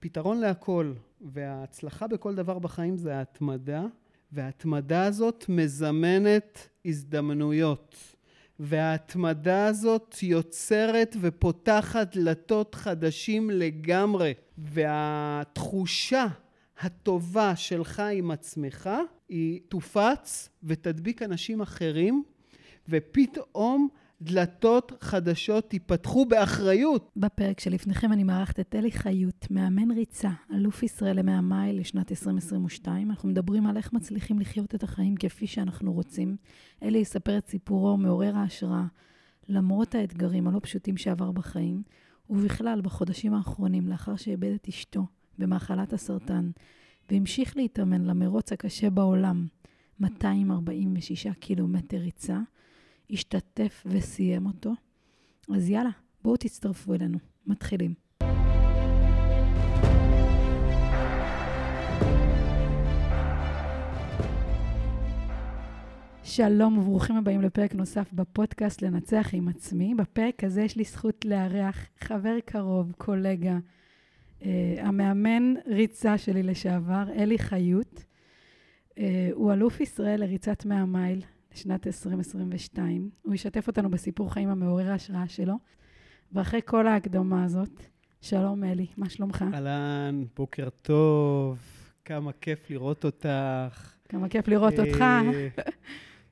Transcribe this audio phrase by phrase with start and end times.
[0.00, 3.84] הפתרון להכל וההצלחה בכל דבר בחיים זה ההתמדה,
[4.32, 7.96] וההתמדה הזאת מזמנת הזדמנויות.
[8.60, 14.34] וההתמדה הזאת יוצרת ופותחת דלתות חדשים לגמרי.
[14.58, 16.26] והתחושה
[16.80, 18.90] הטובה שלך עם עצמך
[19.28, 22.22] היא תופץ ותדביק אנשים אחרים,
[22.88, 23.88] ופתאום
[24.22, 27.10] דלתות חדשות ייפתחו באחריות.
[27.16, 33.10] בפרק שלפניכם אני מארחת את אלי חיות, מאמן ריצה, אלוף ישראל למאה מייל לשנת 2022.
[33.10, 36.36] אנחנו מדברים על איך מצליחים לחיות את החיים כפי שאנחנו רוצים.
[36.82, 38.84] אלי יספר את סיפורו מעורר ההשראה,
[39.48, 41.82] למרות האתגרים הלא פשוטים שעבר בחיים,
[42.30, 45.06] ובכלל בחודשים האחרונים, לאחר שאיבד את אשתו
[45.38, 46.50] במחלת הסרטן,
[47.10, 49.46] והמשיך להתאמן למרוץ הקשה בעולם,
[50.00, 52.38] 246 קילומטר ריצה.
[53.12, 54.72] השתתף וסיים אותו.
[55.54, 55.90] אז יאללה,
[56.22, 57.18] בואו תצטרפו אלינו.
[57.46, 57.94] מתחילים.
[66.22, 69.94] שלום וברוכים הבאים לפרק נוסף בפודקאסט לנצח עם עצמי.
[69.94, 73.58] בפרק הזה יש לי זכות לארח חבר קרוב, קולגה,
[74.42, 78.04] אה, המאמן ריצה שלי לשעבר, אלי חיות.
[78.98, 81.22] אה, הוא אלוף ישראל לריצת 100 מייל,
[81.54, 83.10] לשנת 2022.
[83.22, 85.54] הוא ישתף אותנו בסיפור חיים המעורר ההשראה שלו.
[86.32, 87.82] ואחרי כל ההקדמה הזאת,
[88.20, 89.44] שלום אלי, מה שלומך?
[89.54, 91.58] אהלן, בוקר טוב,
[92.04, 93.94] כמה כיף לראות אותך.
[94.08, 95.04] כמה כיף לראות אותך.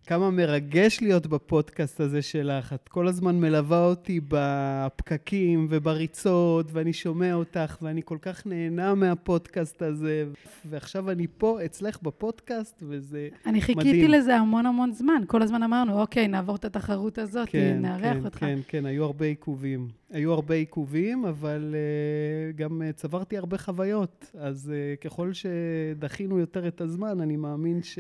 [0.08, 2.72] כמה מרגש להיות בפודקאסט הזה שלך.
[2.72, 9.82] את כל הזמן מלווה אותי בפקקים ובריצות, ואני שומע אותך, ואני כל כך נהנה מהפודקאסט
[9.82, 10.26] הזה.
[10.64, 13.40] ועכשיו אני פה אצלך בפודקאסט, וזה מדהים.
[13.46, 14.08] אני חיכיתי.
[14.08, 15.22] לזה המון המון זמן.
[15.26, 18.38] כל הזמן אמרנו, אוקיי, נעבור את התחרות הזאת, כן, נארח כן, אותך.
[18.38, 19.88] כן, כן, היו הרבה עיכובים.
[20.10, 24.30] היו הרבה עיכובים, אבל uh, גם uh, צברתי הרבה חוויות.
[24.38, 27.98] אז uh, ככל שדחינו יותר את הזמן, אני מאמין ש...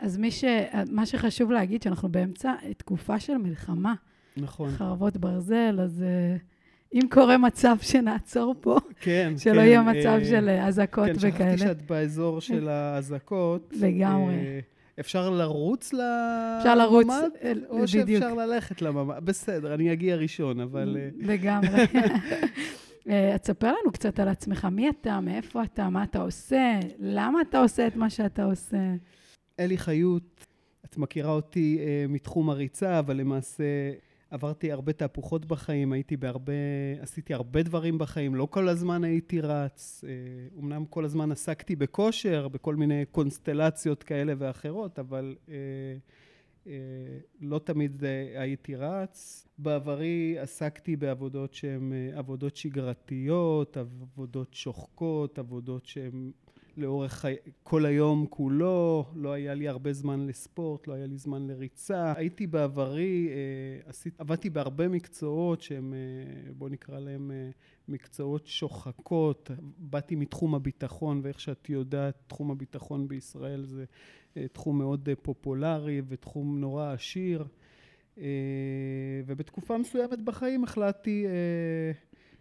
[0.00, 0.44] אז מי ש...
[0.90, 3.94] מה שחשוב להגיד, שאנחנו באמצע תקופה של מלחמה.
[4.36, 4.70] נכון.
[4.70, 6.04] חרבות ברזל, אז
[6.94, 11.30] אם קורה מצב שנעצור פה, כן, שלא כן, יהיה מצב uh, של אזעקות כן, וכאלה.
[11.30, 13.74] כן, שכחתי שאת באזור של האזעקות.
[13.80, 14.34] לגמרי.
[14.34, 16.56] Uh, אפשר לרוץ לממ"ד?
[16.58, 17.06] אפשר לרוץ,
[17.68, 17.86] או בדיוק.
[17.86, 19.24] שאפשר ללכת לממ"ד?
[19.24, 20.96] בסדר, אני אגיע ראשון, אבל...
[21.00, 21.84] אה, לגמרי.
[23.08, 27.60] אה, תספר לנו קצת על עצמך, מי אתה, מאיפה אתה, מה אתה עושה, למה אתה
[27.60, 28.94] עושה את מה שאתה עושה.
[29.60, 30.46] אלי חיות,
[30.84, 31.78] את מכירה אותי
[32.08, 33.64] מתחום הריצה, אבל למעשה
[34.34, 36.52] עברתי הרבה תהפוכות בחיים, הייתי בהרבה,
[37.00, 40.04] עשיתי הרבה דברים בחיים, לא כל הזמן הייתי רץ.
[40.56, 45.54] אומנם אה, כל הזמן עסקתי בכושר, בכל מיני קונסטלציות כאלה ואחרות, אבל אה,
[46.66, 46.72] אה,
[47.40, 48.04] לא תמיד
[48.36, 49.48] הייתי רץ.
[49.58, 56.30] בעברי עסקתי בעבודות שהן עבודות שגרתיות, עבודות שוחקות, עבודות שהן
[56.76, 57.24] לאורך
[57.62, 62.12] כל היום כולו, לא היה לי הרבה זמן לספורט, לא היה לי זמן לריצה.
[62.16, 67.50] הייתי בעברי, אה, עשית, עבדתי בהרבה מקצועות שהם, אה, בוא נקרא להם אה,
[67.88, 69.50] מקצועות שוחקות.
[69.78, 73.84] באתי מתחום הביטחון, ואיך שאת יודעת, תחום הביטחון בישראל זה
[74.52, 77.44] תחום מאוד פופולרי ותחום נורא עשיר.
[79.26, 81.26] ובתקופה מסוימת בחיים החלטתי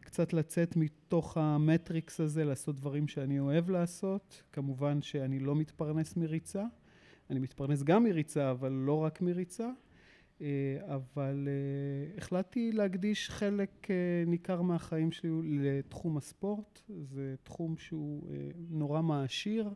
[0.04, 4.44] קצת לצאת מתוך המטריקס הזה, לעשות דברים שאני אוהב לעשות.
[4.52, 6.64] כמובן שאני לא מתפרנס מריצה.
[7.30, 9.70] אני מתפרנס גם מריצה, אבל לא רק מריצה.
[10.42, 16.82] אה, אבל uh, החלטתי להקדיש חלק uh, ניכר מהחיים שלי לתחום הספורט.
[17.02, 18.24] זה תחום שהוא
[18.70, 19.70] נורא מעשיר,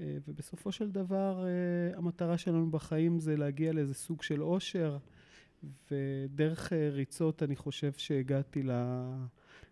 [0.00, 1.44] ובסופו של דבר
[1.94, 4.98] המטרה שלנו בחיים זה להגיע לאיזה סוג של אושר,
[5.90, 8.70] ודרך ריצות אני חושב שהגעתי ל...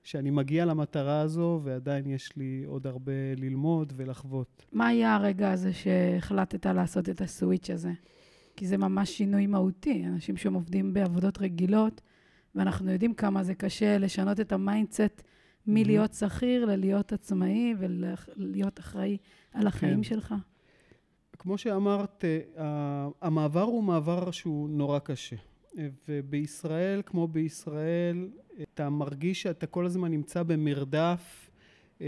[0.06, 4.66] שאני מגיע למטרה הזו, ועדיין יש לי עוד הרבה ללמוד ולחוות.
[4.72, 7.92] מה היה הרגע הזה שהחלטת לעשות את ה switch הזה?
[8.56, 10.04] כי זה ממש שינוי מהותי.
[10.06, 12.00] אנשים שם עובדים בעבודות רגילות,
[12.54, 15.22] ואנחנו יודעים כמה זה קשה לשנות את ה mindset
[15.66, 19.16] מלהיות שכיר ללהיות עצמאי ולהיות אחראי
[19.52, 20.02] על החיים כן.
[20.02, 20.34] שלך.
[21.38, 22.24] כמו שאמרת,
[22.58, 25.36] אה, המעבר הוא מעבר שהוא נורא קשה.
[26.08, 28.28] ובישראל, כמו בישראל,
[28.74, 31.50] אתה מרגיש שאתה כל הזמן נמצא במרדף,
[32.00, 32.06] אה,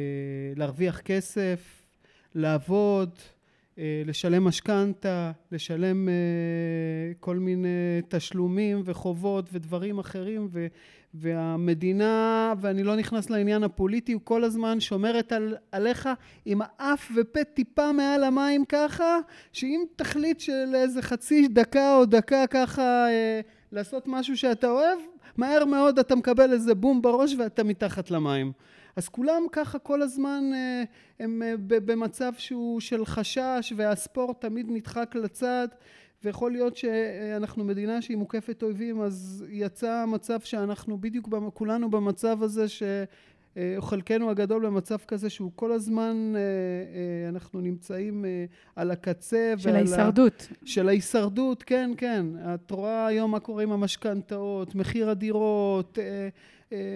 [0.56, 1.86] להרוויח כסף,
[2.34, 3.10] לעבוד,
[3.78, 6.14] אה, לשלם משכנתה, לשלם אה,
[7.20, 10.66] כל מיני תשלומים וחובות ודברים אחרים ו,
[11.14, 16.08] והמדינה, ואני לא נכנס לעניין הפוליטי, הוא כל הזמן שומרת על, עליך
[16.44, 19.18] עם האף ופה טיפה מעל המים ככה,
[19.52, 23.06] שאם תחליט של איזה חצי דקה או דקה ככה
[23.72, 24.98] לעשות משהו שאתה אוהב,
[25.36, 28.52] מהר מאוד אתה מקבל איזה בום בראש ואתה מתחת למים.
[28.96, 30.82] אז כולם ככה כל הזמן אה,
[31.20, 35.68] הם אה, במצב שהוא של חשש והספורט תמיד נדחק לצד
[36.24, 42.68] ויכול להיות שאנחנו מדינה שהיא מוקפת אויבים אז יצא מצב שאנחנו בדיוק כולנו במצב הזה
[42.68, 42.82] ש...
[43.80, 46.34] חלקנו הגדול במצב כזה שהוא כל הזמן,
[47.28, 48.24] אנחנו נמצאים
[48.76, 49.54] על הקצה.
[49.58, 50.48] של ההישרדות.
[50.50, 50.66] ה...
[50.66, 52.26] של ההישרדות, כן, כן.
[52.54, 55.98] את רואה היום מה קורה עם המשכנתאות, מחיר הדירות,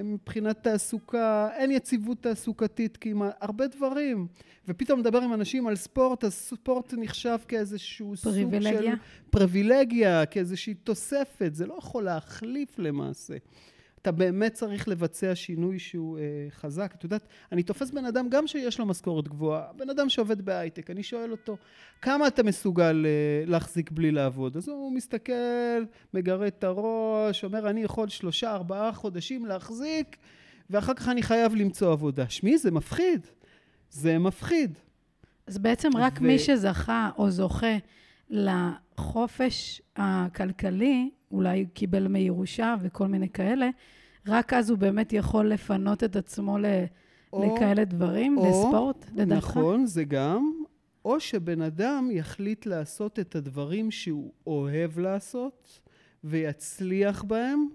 [0.05, 4.27] מבחינת תעסוקה, אין יציבות תעסוקתית כמעט, הרבה דברים.
[4.69, 8.89] ופתאום מדבר עם אנשים על ספורט, אז ספורט נחשב כאיזשהו סוג של...
[9.31, 13.35] פריבילגיה, כאיזושהי תוספת, זה לא יכול להחליף למעשה.
[14.03, 16.95] אתה באמת צריך לבצע שינוי שהוא אה, חזק.
[16.99, 20.91] את יודעת, אני תופס בן אדם גם שיש לו משכורת גבוהה, בן אדם שעובד בהייטק,
[20.91, 21.57] אני שואל אותו,
[22.03, 24.57] כמה אתה מסוגל אה, להחזיק בלי לעבוד?
[24.57, 25.33] אז הוא מסתכל,
[26.15, 30.17] מגרד את הראש, אומר, אני יכול שלושה, ארבעה חודשים להחזיק,
[30.71, 32.29] ואחר כך אני חייב למצוא עבודה.
[32.29, 33.27] שמי, זה מפחיד.
[33.91, 34.79] זה מפחיד.
[35.47, 36.25] אז בעצם רק ו...
[36.25, 37.77] מי שזכה או זוכה
[38.31, 43.69] לחופש הכלכלי, אולי קיבל מירושה וכל מיני כאלה,
[44.29, 46.67] רק אז הוא באמת יכול לפנות את עצמו ל...
[47.33, 49.49] או, לכאלה דברים, או, לספורט, לדעתך?
[49.49, 50.53] נכון, זה גם.
[51.05, 55.81] או שבן אדם יחליט לעשות את הדברים שהוא אוהב לעשות,
[56.25, 57.69] ויצליח בהם,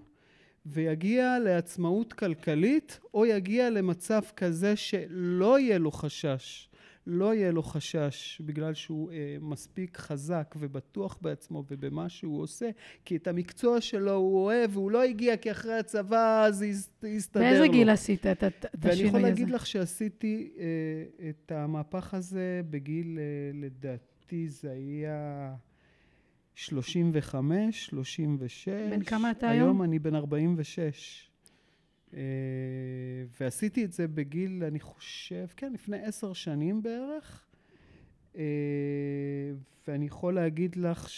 [0.65, 6.69] ויגיע לעצמאות כלכלית, או יגיע למצב כזה שלא יהיה לו חשש
[7.09, 12.69] לא יהיה לו חשש בגלל שהוא אה, מספיק חזק ובטוח בעצמו ובמה שהוא עושה,
[13.05, 17.49] כי את המקצוע שלו הוא אוהב, והוא לא הגיע כי אחרי הצבא זה יסתדר לו.
[17.49, 18.77] באיזה גיל עשית את השינוי הזה?
[18.77, 25.53] ואני יכול להגיד לך שעשיתי אה, את המהפך הזה בגיל, אה, לדעתי זה היה
[26.55, 28.69] 35, 36.
[28.69, 29.63] בן כמה אתה היום?
[29.63, 31.26] היום אני בן 46.
[32.13, 32.19] אה,
[33.39, 37.45] ועשיתי את זה בגיל, אני חושב, כן, לפני עשר שנים בערך.
[38.35, 38.43] אה,
[39.87, 41.09] ואני יכול להגיד לך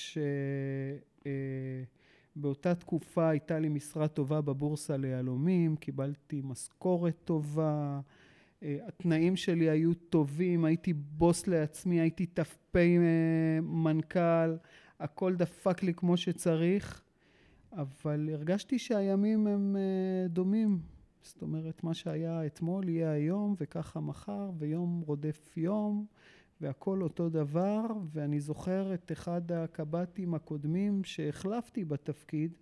[2.35, 7.99] שבאותה אה, תקופה הייתה לי משרה טובה בבורסה ליהלומים, קיבלתי משכורת טובה,
[8.61, 12.75] התנאים שלי היו טובים, הייתי בוס לעצמי, הייתי ת"פ
[13.61, 14.55] מנכ"ל,
[14.99, 17.08] הכל דפק לי כמו שצריך.
[17.71, 20.79] אבל הרגשתי שהימים הם אה, דומים.
[21.21, 26.05] זאת אומרת, מה שהיה אתמול יהיה היום, וככה מחר, ויום רודף יום,
[26.61, 27.81] והכל אותו דבר.
[28.11, 32.57] ואני זוכר את אחד הקב"טים הקודמים שהחלפתי בתפקיד.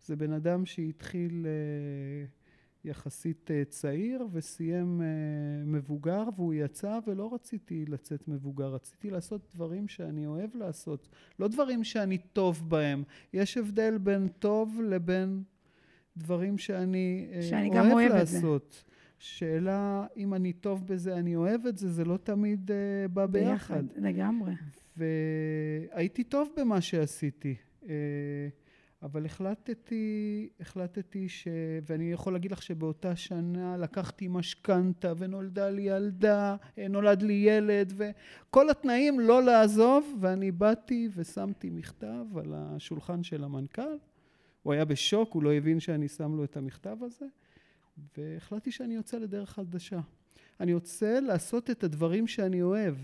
[0.00, 1.46] זה בן אדם שהתחיל...
[1.46, 2.35] אה,
[2.86, 5.06] יחסית אה, צעיר וסיים אה,
[5.66, 11.84] מבוגר והוא יצא ולא רציתי לצאת מבוגר, רציתי לעשות דברים שאני אוהב לעשות, לא דברים
[11.84, 13.02] שאני טוב בהם.
[13.32, 15.42] יש הבדל בין טוב לבין
[16.16, 18.84] דברים שאני, אה, שאני אוהב, אוהב לעשות.
[19.18, 23.74] שאלה אם אני טוב בזה, אני אוהב את זה, זה לא תמיד uh, בא ביחד.
[23.74, 24.52] ביחד, לגמרי.
[24.96, 27.54] והייתי טוב במה שעשיתי.
[27.82, 27.86] Uh,
[29.02, 31.48] אבל החלטתי, החלטתי ש...
[31.86, 36.56] ואני יכול להגיד לך שבאותה שנה לקחתי משכנתה ונולדה לי ילדה,
[36.90, 43.96] נולד לי ילד וכל התנאים לא לעזוב ואני באתי ושמתי מכתב על השולחן של המנכ"ל.
[44.62, 47.26] הוא היה בשוק, הוא לא הבין שאני שם לו את המכתב הזה
[48.16, 50.00] והחלטתי שאני יוצא לדרך חדשה.
[50.60, 52.94] אני יוצא לעשות את הדברים שאני אוהב.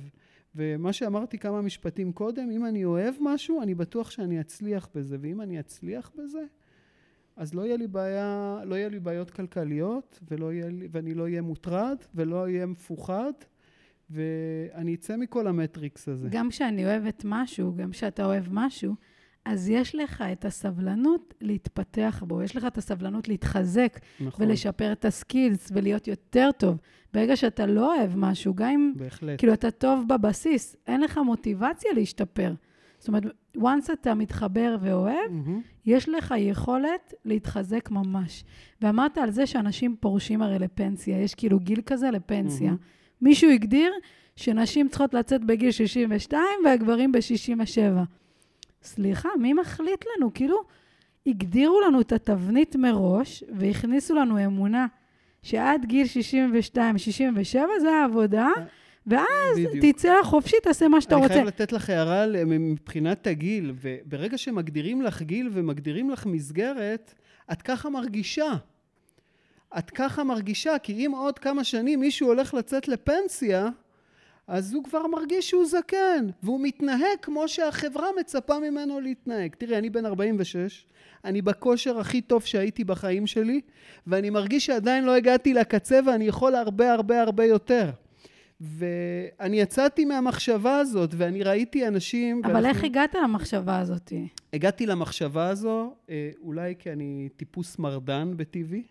[0.56, 5.40] ומה שאמרתי כמה משפטים קודם, אם אני אוהב משהו, אני בטוח שאני אצליח בזה, ואם
[5.40, 6.44] אני אצליח בזה,
[7.36, 11.22] אז לא יהיה לי בעיה, לא יהיה לי בעיות כלכליות, ולא יהיה לי, ואני לא
[11.22, 13.32] אהיה מוטרד, ולא אהיה מפוחד,
[14.10, 16.28] ואני אצא מכל המטריקס הזה.
[16.30, 18.94] גם כשאני אוהבת משהו, גם כשאתה אוהב משהו,
[19.44, 24.46] אז יש לך את הסבלנות להתפתח בו, יש לך את הסבלנות להתחזק נכון.
[24.46, 26.78] ולשפר את הסקילס ולהיות יותר טוב.
[27.14, 28.92] ברגע שאתה לא אוהב משהו, גם אם...
[28.96, 29.38] בהחלט.
[29.38, 32.54] כאילו, אתה טוב בבסיס, אין לך מוטיבציה להשתפר.
[32.98, 33.24] זאת אומרת,
[33.56, 35.50] once אתה מתחבר ואוהב, mm-hmm.
[35.86, 38.44] יש לך יכולת להתחזק ממש.
[38.80, 42.70] ואמרת על זה שאנשים פורשים הרי לפנסיה, יש כאילו גיל כזה לפנסיה.
[42.70, 43.22] Mm-hmm.
[43.22, 43.92] מישהו הגדיר
[44.36, 48.02] שנשים צריכות לצאת בגיל 62 והגברים ב-67.
[48.82, 50.34] סליחה, מי מחליט לנו?
[50.34, 50.64] כאילו,
[51.26, 54.86] הגדירו לנו את התבנית מראש והכניסו לנו אמונה
[55.42, 58.48] שעד גיל 62, 67 זה העבודה,
[59.06, 59.24] ואז
[59.56, 59.96] בדיוק.
[59.96, 61.34] תצא לחופשי, תעשה מה שאתה אני רוצה.
[61.34, 67.14] אני חייב לתת לך הערה מבחינת הגיל, וברגע שמגדירים לך גיל ומגדירים לך מסגרת,
[67.52, 68.52] את ככה מרגישה.
[69.78, 73.68] את ככה מרגישה, כי אם עוד כמה שנים מישהו הולך לצאת לפנסיה,
[74.46, 79.54] אז הוא כבר מרגיש שהוא זקן, והוא מתנהג כמו שהחברה מצפה ממנו להתנהג.
[79.58, 80.84] תראי, אני בן 46,
[81.24, 83.60] אני בכושר הכי טוב שהייתי בחיים שלי,
[84.06, 87.90] ואני מרגיש שעדיין לא הגעתי לקצה ואני יכול הרבה הרבה הרבה יותר.
[88.60, 92.42] ואני יצאתי מהמחשבה הזאת, ואני ראיתי אנשים...
[92.44, 92.68] אבל ואנחנו...
[92.68, 94.12] איך הגעת למחשבה הזאת?
[94.52, 98.82] הגעתי למחשבה הזו, אה, אולי כי אני טיפוס מרדן בטבעי,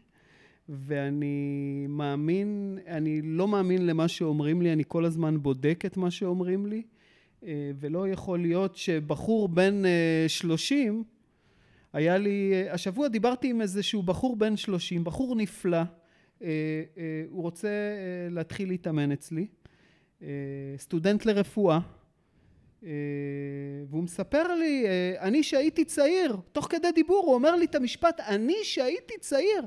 [0.74, 6.66] ואני מאמין, אני לא מאמין למה שאומרים לי, אני כל הזמן בודק את מה שאומרים
[6.66, 6.82] לי,
[7.44, 11.04] אה, ולא יכול להיות שבחור בן אה, שלושים,
[11.94, 15.82] היה לי, השבוע דיברתי עם איזשהו בחור בן שלושים, בחור נפלא,
[17.30, 17.70] הוא רוצה
[18.30, 19.48] להתחיל להתאמן אצלי,
[20.78, 21.80] סטודנט לרפואה,
[23.90, 24.86] והוא מספר לי,
[25.20, 29.62] אני שהייתי צעיר, תוך כדי דיבור הוא אומר לי את המשפט, אני שהייתי צעיר.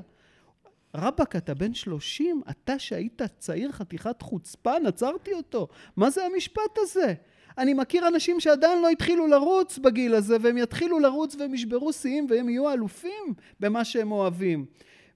[0.95, 5.67] רבאק, אתה בן שלושים, אתה שהיית צעיר חתיכת חוצפן, עצרתי אותו.
[5.97, 7.13] מה זה המשפט הזה?
[7.57, 12.27] אני מכיר אנשים שעדיין לא התחילו לרוץ בגיל הזה, והם יתחילו לרוץ והם ישברו שיאים
[12.29, 14.65] והם יהיו אלופים במה שהם אוהבים.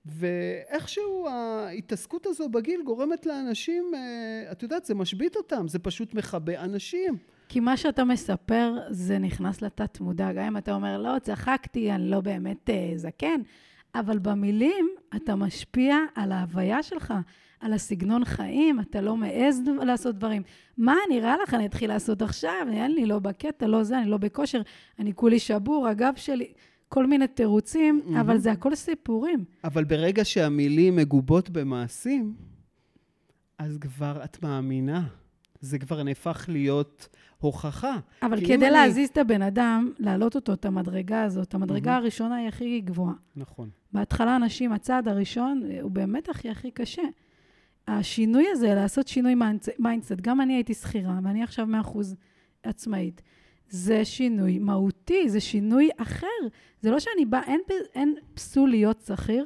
[0.06, 6.60] ואיכשהו ההתעסקות הזו בגיל גורמת לאנשים, אה, את יודעת, זה משבית אותם, זה פשוט מכבה
[6.60, 7.18] אנשים.
[7.50, 10.32] כי מה שאתה מספר, זה נכנס לתת מודע.
[10.34, 13.42] גם אם אתה אומר, לא, צחקתי, אני לא באמת uh, זקן,
[13.96, 17.14] אבל במילים אתה משפיע על ההוויה שלך,
[17.60, 20.42] על הסגנון חיים, אתה לא מעז לעשות דברים.
[20.78, 22.68] מה נראה לך, אני אתחיל לעשות עכשיו?
[22.72, 24.62] אין לי לא בקטע, לא זה, אני לא בכושר,
[25.00, 26.54] אני כולי שבור, הגב שלי...
[26.90, 28.22] כל מיני תירוצים, mm-hmm.
[28.22, 29.46] אבל זה הכל סיפורים.
[29.64, 32.36] אבל ברגע שהמילים מגובות במעשים,
[33.58, 35.04] אז כבר את מאמינה.
[35.62, 37.98] זה כבר נהפך להיות הוכחה.
[38.24, 38.70] אבל כדי אני...
[38.70, 42.00] להזיז את הבן אדם, להעלות אותו, את המדרגה הזאת, המדרגה mm-hmm.
[42.00, 43.14] הראשונה היא הכי גבוהה.
[43.36, 43.70] נכון.
[43.94, 47.04] בהתחלה אנשים, הצעד הראשון הוא באמת הכי הכי קשה.
[47.88, 49.36] השינוי הזה, לעשות שינוי
[49.80, 51.98] mindset, גם אני הייתי שכירה, ואני עכשיו 100%
[52.64, 53.22] עצמאית.
[53.70, 56.28] זה שינוי מהותי, זה שינוי אחר.
[56.82, 57.60] זה לא שאני באה, אין,
[57.96, 59.46] אין פסול להיות שכיר,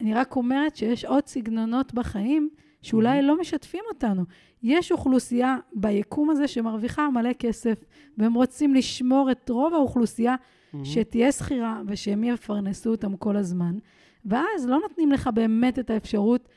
[0.00, 2.50] אני רק אומרת שיש עוד סגנונות בחיים
[2.82, 3.22] שאולי.
[3.22, 4.24] לא משתפים אותנו.
[4.62, 7.84] יש אוכלוסייה ביקום הזה שמרוויחה מלא כסף,
[8.18, 10.34] והם רוצים לשמור את רוב האוכלוסייה
[10.74, 10.84] mm-hmm.
[10.84, 13.78] שתהיה שכירה ושהם יפרנסו אותם כל הזמן.
[14.24, 16.48] ואז לא נותנים לך באמת את האפשרות,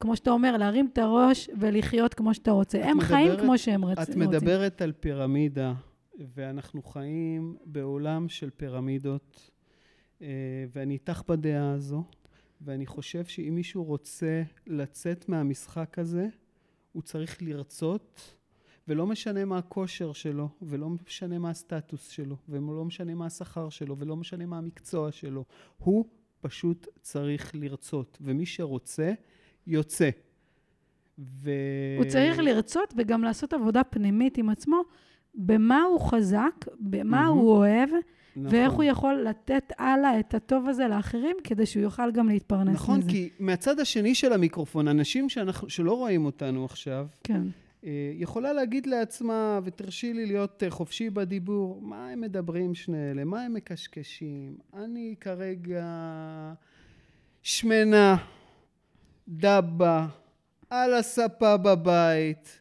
[0.00, 2.84] כמו שאתה אומר, להרים את הראש ולחיות כמו שאתה רוצה.
[2.84, 4.02] הם מדברת, חיים כמו שהם רוצים.
[4.02, 5.74] את מדברת על פירמידה,
[6.34, 9.50] ואנחנו חיים בעולם של פירמידות,
[10.22, 10.28] אה,
[10.72, 12.04] ואני איתך בדעה הזו,
[12.60, 16.28] ואני חושב שאם מישהו רוצה לצאת מהמשחק הזה,
[16.92, 18.34] הוא צריך לרצות,
[18.88, 23.98] ולא משנה מה הכושר שלו, ולא משנה מה הסטטוס שלו, ולא משנה מה השכר שלו,
[23.98, 25.44] ולא משנה מה המקצוע שלו.
[25.78, 26.04] הוא
[26.40, 29.12] פשוט צריך לרצות, ומי שרוצה,
[29.66, 30.10] יוצא.
[31.18, 31.50] ו...
[31.98, 34.82] הוא צריך לרצות וגם לעשות עבודה פנימית עם עצמו,
[35.34, 37.30] במה הוא חזק, במה mm-hmm.
[37.30, 37.90] הוא אוהב,
[38.36, 38.54] נכון.
[38.54, 42.98] ואיך הוא יכול לתת הלאה את הטוב הזה לאחרים, כדי שהוא יוכל גם להתפרנס נכון,
[42.98, 43.06] מזה.
[43.06, 47.42] נכון, כי מהצד השני של המיקרופון, אנשים שאנחנו, שלא רואים אותנו עכשיו, כן.
[47.84, 53.24] אה, יכולה להגיד לעצמה, ותרשי לי להיות אה, חופשי בדיבור, מה הם מדברים שני אלה?
[53.24, 54.56] מה הם מקשקשים?
[54.74, 55.84] אני כרגע
[57.42, 58.16] שמנה,
[59.28, 60.06] דבה,
[60.70, 62.60] על הספה בבית,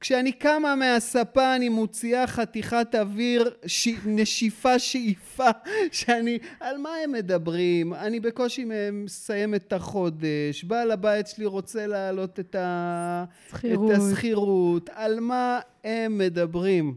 [0.00, 3.88] כשאני קמה מהספה אני מוציאה חתיכת אוויר, ש...
[4.06, 5.50] נשיפה שאיפה,
[5.92, 7.94] שאני, על מה הם מדברים?
[7.94, 13.24] אני בקושי מסיים את החודש, בעל הבית שלי רוצה להעלות את, ה...
[13.54, 16.96] את השכירות, על מה הם מדברים?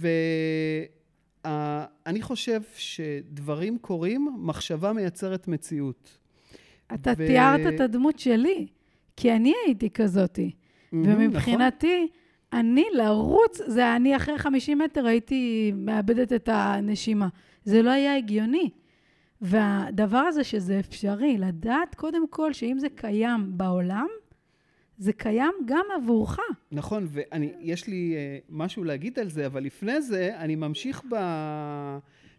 [0.00, 0.92] ואני
[2.22, 6.18] חושב שדברים קורים, מחשבה מייצרת מציאות.
[6.94, 7.26] אתה ו...
[7.26, 8.66] תיארת את הדמות שלי,
[9.16, 10.50] כי אני הייתי כזאתי.
[10.92, 12.60] ומבחינתי, נכון.
[12.60, 17.28] אני לרוץ, זה אני אחרי 50 מטר הייתי מאבדת את הנשימה.
[17.64, 18.70] זה לא היה הגיוני.
[19.40, 24.06] והדבר הזה שזה אפשרי, לדעת קודם כל שאם זה קיים בעולם,
[24.98, 26.38] זה קיים גם עבורך.
[26.72, 31.16] נכון, ויש לי uh, משהו להגיד על זה, אבל לפני זה אני ממשיך ב...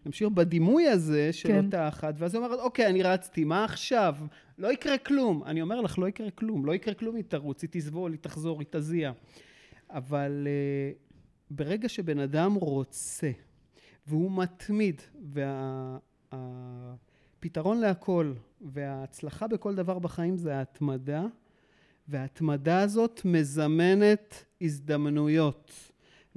[0.05, 1.65] נמשיך בדימוי הזה של כן.
[1.65, 4.15] אותה אחת, ואז היא אומרת, אוקיי, אני רצתי, מה עכשיו?
[4.57, 5.43] לא יקרה כלום.
[5.43, 6.65] אני אומר לך, לא יקרה כלום.
[6.65, 9.11] לא יקרה כלום אם תרוץ, היא תסבול, היא תחזור, היא תזיע.
[9.89, 11.13] אבל uh,
[11.51, 13.31] ברגע שבן אדם רוצה,
[14.07, 15.01] והוא מתמיד,
[16.31, 21.25] והפתרון וה, להכל, וההצלחה בכל דבר בחיים זה ההתמדה,
[22.07, 25.86] וההתמדה הזאת מזמנת הזדמנויות.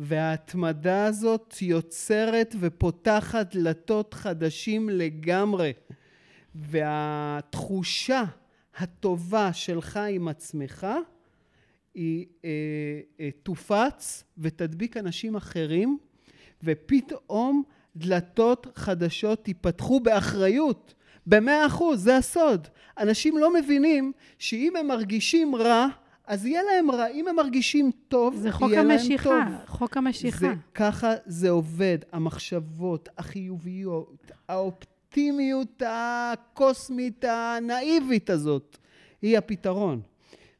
[0.02, 5.72] וההתמדה הזאת יוצרת ופותחת דלתות חדשים לגמרי.
[6.54, 8.24] והתחושה
[8.76, 10.86] הטובה שלך עם עצמך,
[11.94, 12.50] היא אה,
[13.20, 15.98] אה, תופץ ותדביק אנשים אחרים,
[16.64, 17.62] ופתאום
[17.96, 20.94] דלתות חדשות ייפתחו באחריות,
[21.26, 22.68] במאה אחוז, זה הסוד.
[22.98, 25.86] אנשים לא מבינים שאם הם מרגישים רע,
[26.30, 27.06] אז יהיה להם רע.
[27.06, 29.66] אם הם מרגישים טוב, זה חוק יהיה המשיכה, להם טוב.
[29.66, 30.38] חוק המשיכה.
[30.38, 31.98] זה, ככה זה עובד.
[32.12, 38.78] המחשבות, החיוביות, האופטימיות הקוסמית, הנאיבית הזאת,
[39.22, 40.00] היא הפתרון.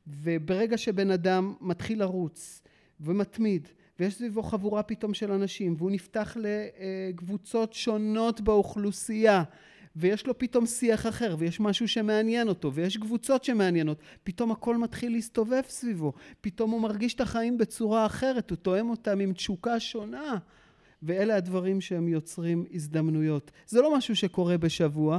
[0.07, 2.63] וברגע שבן אדם מתחיל לרוץ
[3.01, 3.69] ומתמיד,
[4.01, 9.43] ויש סביבו חבורה פתאום של אנשים, והוא נפתח לקבוצות שונות באוכלוסייה,
[9.97, 15.13] ויש לו פתאום שיח אחר, ויש משהו שמעניין אותו, ויש קבוצות שמעניינות, פתאום הכל מתחיל
[15.13, 20.39] להסתובב סביבו, פתאום הוא מרגיש את החיים בצורה אחרת, הוא תואם אותם עם תשוקה שונה,
[21.03, 23.51] ואלה הדברים שהם יוצרים הזדמנויות.
[23.67, 25.19] זה לא משהו שקורה בשבוע,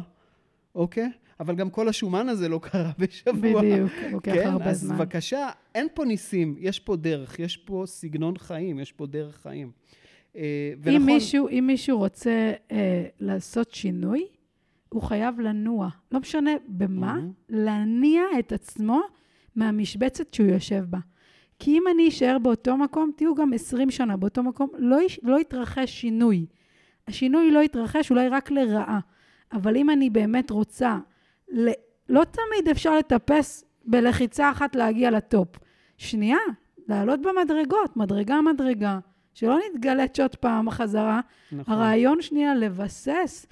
[0.75, 1.11] אוקיי?
[1.39, 3.61] אבל גם כל השומן הזה לא קרה בשבוע.
[3.61, 4.95] בדיוק, לוקח כן, הרבה אז זמן.
[4.95, 9.71] בבקשה, אין פה ניסים, יש פה דרך, יש פה סגנון חיים, יש פה דרך חיים.
[10.35, 14.27] אה, אם ונכון, מישהו, אם מישהו רוצה אה, לעשות שינוי,
[14.93, 15.89] הוא חייב לנוע.
[16.11, 17.31] לא משנה במה, מהמם.
[17.49, 19.01] להניע את עצמו
[19.55, 20.97] מהמשבצת שהוא יושב בה.
[21.59, 25.39] כי אם אני אשאר באותו מקום, תהיו גם 20 שנה באותו מקום, לא, יש, לא
[25.39, 26.45] יתרחש שינוי.
[27.07, 28.99] השינוי לא יתרחש אולי רק לרעה.
[29.53, 30.97] אבל אם אני באמת רוצה,
[31.49, 31.69] ל...
[32.09, 35.47] לא תמיד אפשר לטפס בלחיצה אחת להגיע לטופ.
[35.97, 36.37] שנייה,
[36.87, 38.99] לעלות במדרגות, מדרגה מדרגה,
[39.33, 41.19] שלא נתגלץ' עוד פעם חזרה.
[41.51, 41.73] נכון.
[41.73, 43.47] הרעיון שנייה לבסס,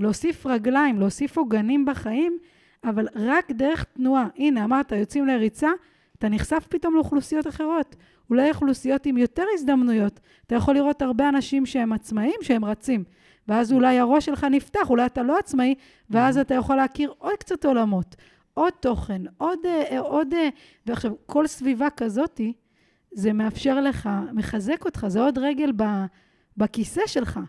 [0.00, 2.38] להוסיף רגליים, להוסיף עוגנים בחיים,
[2.84, 4.28] אבל רק דרך תנועה.
[4.36, 5.70] הנה, אמרת, יוצאים לריצה,
[6.18, 7.96] אתה נחשף פתאום לאוכלוסיות אחרות.
[8.30, 10.20] אולי אוכלוסיות עם יותר הזדמנויות.
[10.46, 13.04] אתה יכול לראות הרבה אנשים שהם עצמאים, שהם רצים.
[13.48, 15.74] ואז אולי הראש שלך נפתח, אולי אתה לא עצמאי,
[16.10, 18.16] ואז אתה יכול להכיר עוד קצת עולמות,
[18.54, 19.58] עוד תוכן, עוד...
[19.66, 20.48] אה, עוד אה,
[20.86, 22.52] ועכשיו, כל סביבה כזאתי,
[23.12, 25.84] זה מאפשר לך, מחזק אותך, זה עוד רגל ב,
[26.56, 27.40] בכיסא שלך.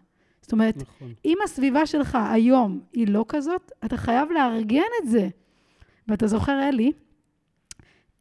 [0.41, 1.13] זאת אומרת, נכון.
[1.25, 5.27] אם הסביבה שלך היום היא לא כזאת, אתה חייב לארגן את זה.
[6.07, 6.91] ואתה זוכר, אלי,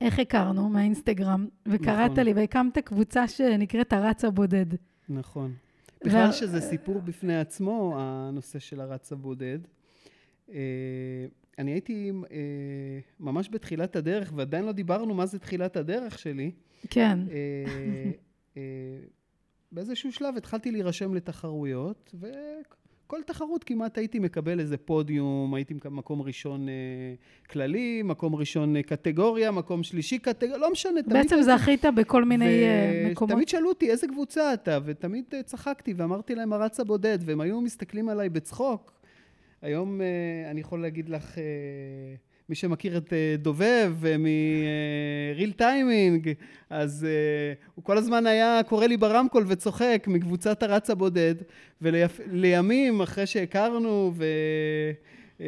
[0.00, 2.24] איך הכרנו מהאינסטגרם, וקראת נכון.
[2.24, 4.66] לי והקמת קבוצה שנקראת הרץ הבודד.
[5.08, 5.52] נכון.
[6.04, 9.58] בכלל וה- שזה סיפור בפני עצמו, הנושא של הרץ הבודד.
[10.52, 10.56] אה,
[11.58, 12.36] אני הייתי אה,
[13.20, 16.50] ממש בתחילת הדרך, ועדיין לא דיברנו מה זה תחילת הדרך שלי.
[16.90, 17.18] כן,
[18.56, 18.60] אה,
[19.72, 26.68] באיזשהו שלב התחלתי להירשם לתחרויות, וכל תחרות כמעט הייתי מקבל איזה פודיום, הייתי מקום ראשון
[26.68, 26.74] אה,
[27.50, 31.02] כללי, מקום ראשון אה, קטגוריה, מקום שלישי קטגוריה, לא משנה.
[31.02, 33.32] תמיד בעצם זכית בכל מיני אה, מקומות.
[33.32, 37.60] ותמיד שאלו אותי איזה קבוצה אתה, ותמיד אה, צחקתי ואמרתי להם הרץ הבודד, והם היו
[37.60, 38.92] מסתכלים עליי בצחוק.
[39.62, 41.44] היום אה, אני יכול להגיד לך, אה,
[42.50, 46.32] מי שמכיר את אה, דובב מ-real טיימינג,
[46.70, 51.34] אז אה, הוא כל הזמן היה קורא לי ברמקול וצוחק מקבוצת הרץ הבודד,
[51.82, 54.24] ולימים, אחרי שהכרנו, ו...
[55.40, 55.46] אה,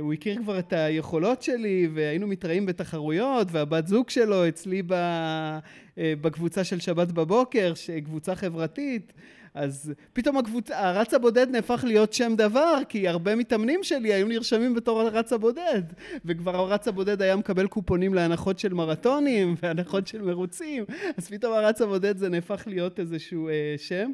[0.00, 5.58] הוא הכיר כבר את היכולות שלי, והיינו מתראים בתחרויות, והבת זוג שלו אצלי אה,
[5.98, 7.72] בקבוצה של שבת בבוקר,
[8.04, 9.12] קבוצה חברתית.
[9.54, 14.74] אז פתאום הקבוצה, הרץ הבודד נהפך להיות שם דבר, כי הרבה מתאמנים שלי היו נרשמים
[14.74, 15.82] בתור הרץ הבודד,
[16.24, 20.84] וכבר הרץ הבודד היה מקבל קופונים להנחות של מרתונים והנחות של מרוצים,
[21.16, 24.10] אז פתאום הרץ הבודד זה נהפך להיות איזשהו אה, שם.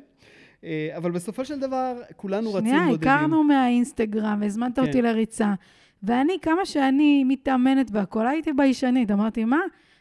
[0.65, 3.09] אה, אבל בסופו של דבר, כולנו רצים שנייה, בודדים.
[3.09, 4.87] הכרנו מהאינסטגרם, והזמנת כן.
[4.87, 5.55] אותי לריצה.
[6.03, 9.11] ואני, כמה שאני מתאמנת והכול, הייתי ביישנית.
[9.11, 9.61] אמרתי, מה?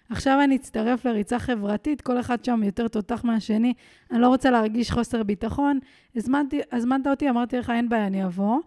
[0.09, 3.73] עכשיו אני אצטרף לריצה חברתית, כל אחד שם יותר תותח מהשני,
[4.11, 5.79] אני לא רוצה להרגיש חוסר ביטחון.
[6.15, 8.59] הזמנתי, הזמנת אותי, אמרתי לך, אין בעיה, אני אבוא.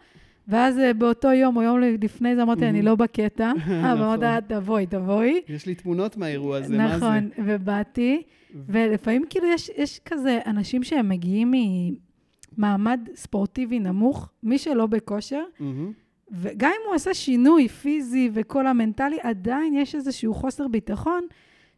[0.48, 3.44] ואז אה, באותו יום, או יום לפני זה, אמרתי, אני לא בקטע.
[3.53, 4.01] אה, נכון.
[4.01, 5.40] ואמרת, תבואי, תבואי.
[5.48, 6.96] יש לי תמונות מהאירוע הזה, מה זה?
[6.96, 8.22] נכון, ובאתי,
[8.68, 11.55] ולפעמים כאילו יש, יש כזה אנשים שהם מגיעים
[12.57, 15.42] ממעמד ספורטיבי נמוך, מי שלא בכושר.
[16.33, 21.27] וגם אם הוא עשה שינוי פיזי וכל המנטלי, עדיין יש איזשהו חוסר ביטחון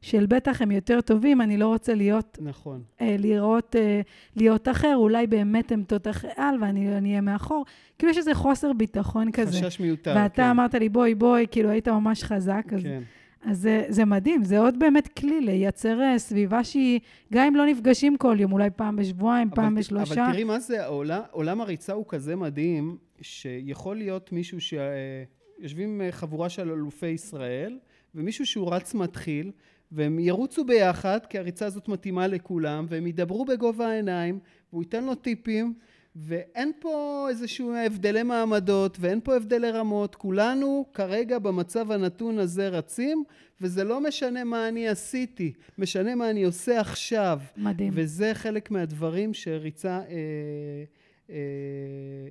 [0.02, 2.82] של בטח הם יותר טובים, אני לא רוצה להיות, נכון.
[3.00, 4.00] אה, לראות, אה,
[4.36, 7.64] להיות אחר, אולי באמת הם תותחי על ואני אני אהיה מאחור.
[7.98, 9.58] כאילו יש איזה חוסר ביטחון כזה.
[9.58, 10.14] חשש מיותר.
[10.16, 10.42] ואתה כן.
[10.42, 13.02] אמרת לי, בואי, בואי, כאילו היית ממש חזק, אז כן.
[13.44, 17.00] אז זה, זה מדהים, זה עוד באמת כלי לייצר אה, סביבה שהיא,
[17.32, 20.24] גם אם לא נפגשים כל יום, אולי פעם בשבועיים, פעם בשלושה.
[20.24, 26.48] אבל תראי מה זה, העולם, עולם הריצה הוא כזה מדהים, שיכול להיות מישהו שיושבים חבורה
[26.48, 27.78] של אלופי ישראל,
[28.14, 29.50] ומישהו שהוא רץ מתחיל,
[29.92, 34.38] והם ירוצו ביחד, כי הריצה הזאת מתאימה לכולם, והם ידברו בגובה העיניים,
[34.72, 35.74] והוא ייתן לו טיפים,
[36.16, 43.24] ואין פה איזשהו הבדלי מעמדות ואין פה הבדלי רמות, כולנו כרגע במצב הנתון הזה רצים,
[43.60, 47.40] וזה לא משנה מה אני עשיתי, משנה מה אני עושה עכשיו.
[47.56, 47.92] מדהים.
[47.96, 50.84] וזה חלק מהדברים שריצה אה, אה,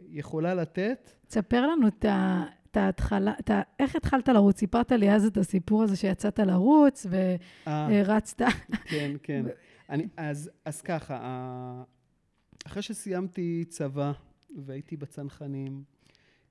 [0.09, 1.11] יכולה לתת.
[1.27, 2.43] תספר לנו את ה...
[2.71, 3.61] את ההתחלה, את ה...
[3.79, 4.59] איך התחלת לרוץ?
[4.59, 7.05] סיפרת לי אז את הסיפור הזה שיצאת לרוץ
[7.67, 8.37] אה, ורצת.
[8.85, 9.45] כן, כן.
[9.89, 11.83] אני, אז, אז ככה,
[12.65, 14.11] אחרי שסיימתי צבא
[14.65, 15.83] והייתי בצנחנים,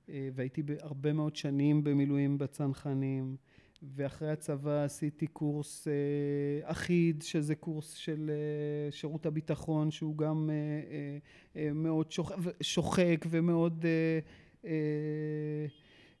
[0.09, 3.35] אה, והייתי הרבה מאוד שנים במילואים בצנחנים,
[3.81, 10.55] ואחרי הצבא עשיתי קורס אה, אחיד, שזה קורס של אה, שירות הביטחון, שהוא גם אה,
[10.55, 11.17] אה,
[11.61, 13.85] אה, מאוד שוח, שוחק ומאוד...
[13.85, 14.19] אה,
[14.69, 15.67] אה,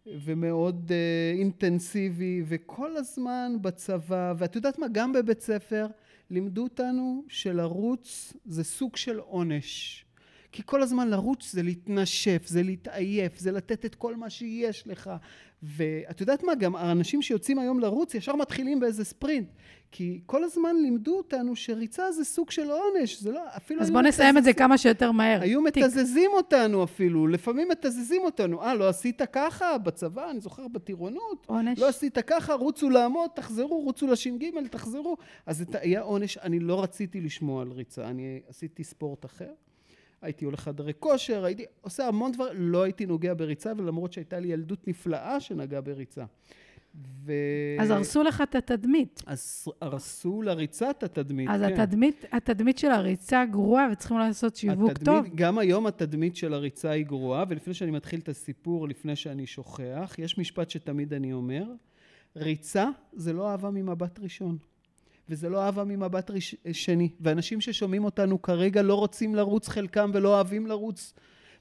[0.05, 5.87] ומאוד אה, אינטנסיבי, וכל הזמן בצבא, ואת יודעת מה, גם בבית ספר,
[6.29, 10.05] לימדו אותנו שלרוץ זה סוג של עונש.
[10.51, 15.11] כי כל הזמן לרוץ זה להתנשף, זה להתעייף, זה לתת את כל מה שיש לך.
[15.63, 19.47] ואת יודעת מה, גם האנשים שיוצאים היום לרוץ ישר מתחילים באיזה ספרינט.
[19.91, 23.81] כי כל הזמן לימדו אותנו שריצה זה סוג של עונש, זה לא, אפילו...
[23.81, 25.41] אז בוא נסיים את זה כמה שיותר מהר.
[25.41, 28.61] היו מתזזים אותנו אפילו, לפעמים מתזזים אותנו.
[28.63, 31.45] אה, לא עשית ככה בצבא, אני זוכר בטירונות.
[31.47, 31.79] עונש.
[31.79, 35.17] לא עשית ככה, רוצו לעמוד, תחזרו, רוצו לש"ג, תחזרו.
[35.45, 39.51] אז זה היה עונש, אני לא רציתי לשמוע על ריצה, אני עשיתי ספורט אחר.
[40.21, 44.47] הייתי הולך לחדרי כושר, הייתי עושה המון דברים, לא הייתי נוגע בריצה, ולמרות שהייתה לי
[44.47, 46.25] ילדות נפלאה שנגעה בריצה.
[47.25, 47.33] ו...
[47.79, 49.23] אז הרסו לך את התדמית.
[49.25, 51.73] אז הרסו לריצה את התדמית, אז כן.
[51.73, 55.35] התדמית, התדמית של הריצה גרועה וצריכים לעשות שיווק התדמית, טוב.
[55.35, 60.15] גם היום התדמית של הריצה היא גרועה, ולפני שאני מתחיל את הסיפור, לפני שאני שוכח,
[60.17, 61.63] יש משפט שתמיד אני אומר,
[62.35, 64.57] ריצה זה לא אהבה ממבט ראשון.
[65.29, 67.09] וזה לא אהבה ממבט ראש, שני.
[67.19, 71.13] ואנשים ששומעים אותנו כרגע לא רוצים לרוץ חלקם ולא אוהבים לרוץ.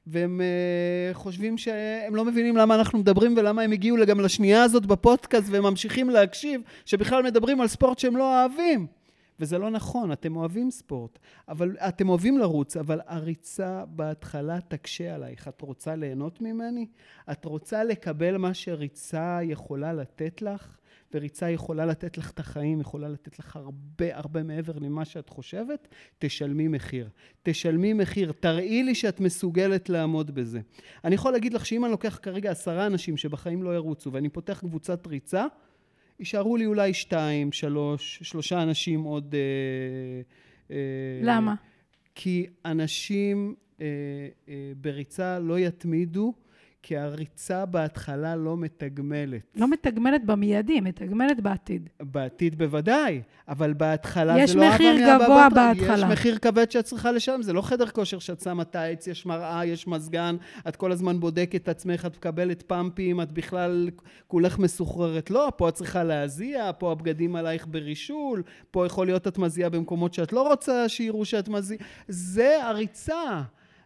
[0.06, 4.86] והם uh, חושבים שהם לא מבינים למה אנחנו מדברים ולמה הם הגיעו גם לשנייה הזאת
[4.86, 8.86] בפודקאסט והם ממשיכים להקשיב, שבכלל מדברים על ספורט שהם לא אוהבים.
[9.40, 15.48] וזה לא נכון, אתם אוהבים ספורט, אבל אתם אוהבים לרוץ, אבל הריצה בהתחלה תקשה עלייך.
[15.48, 16.86] את רוצה ליהנות ממני?
[17.32, 20.76] את רוצה לקבל מה שריצה יכולה לתת לך?
[21.14, 25.88] וריצה יכולה לתת לך את החיים, יכולה לתת לך הרבה הרבה מעבר למה שאת חושבת,
[26.18, 27.08] תשלמי מחיר.
[27.42, 30.60] תשלמי מחיר, תראי לי שאת מסוגלת לעמוד בזה.
[31.04, 34.58] אני יכול להגיד לך שאם אני לוקח כרגע עשרה אנשים שבחיים לא ירוצו ואני פותח
[34.60, 35.46] קבוצת ריצה,
[36.18, 39.34] יישארו לי אולי שתיים, שלוש, שלושה אנשים עוד...
[39.34, 40.20] אה,
[40.70, 40.76] אה,
[41.22, 41.54] למה?
[42.14, 43.86] כי אנשים אה,
[44.48, 46.32] אה, בריצה לא יתמידו
[46.82, 49.40] כי הריצה בהתחלה לא מתגמלת.
[49.56, 51.88] לא מתגמלת במיידי, מתגמלת בעתיד.
[52.00, 54.64] בעתיד בוודאי, אבל בהתחלה זה לא...
[54.64, 55.96] יש מחיר גבוה בהתחלה.
[55.96, 59.64] יש מחיר כבד שאת צריכה לשלם, זה לא חדר כושר שאת שמה טייץ, יש מראה,
[59.64, 60.36] יש מזגן,
[60.68, 63.90] את כל הזמן בודקת את עצמך, את מקבלת פאמפים, את בכלל
[64.26, 65.30] כולך מסוחררת.
[65.30, 70.14] לא, פה את צריכה להזיע, פה הבגדים עלייך ברישול, פה יכול להיות את מזיעה במקומות
[70.14, 71.82] שאת לא רוצה שיראו שאת מזיעה.
[72.08, 73.42] זה הריצה.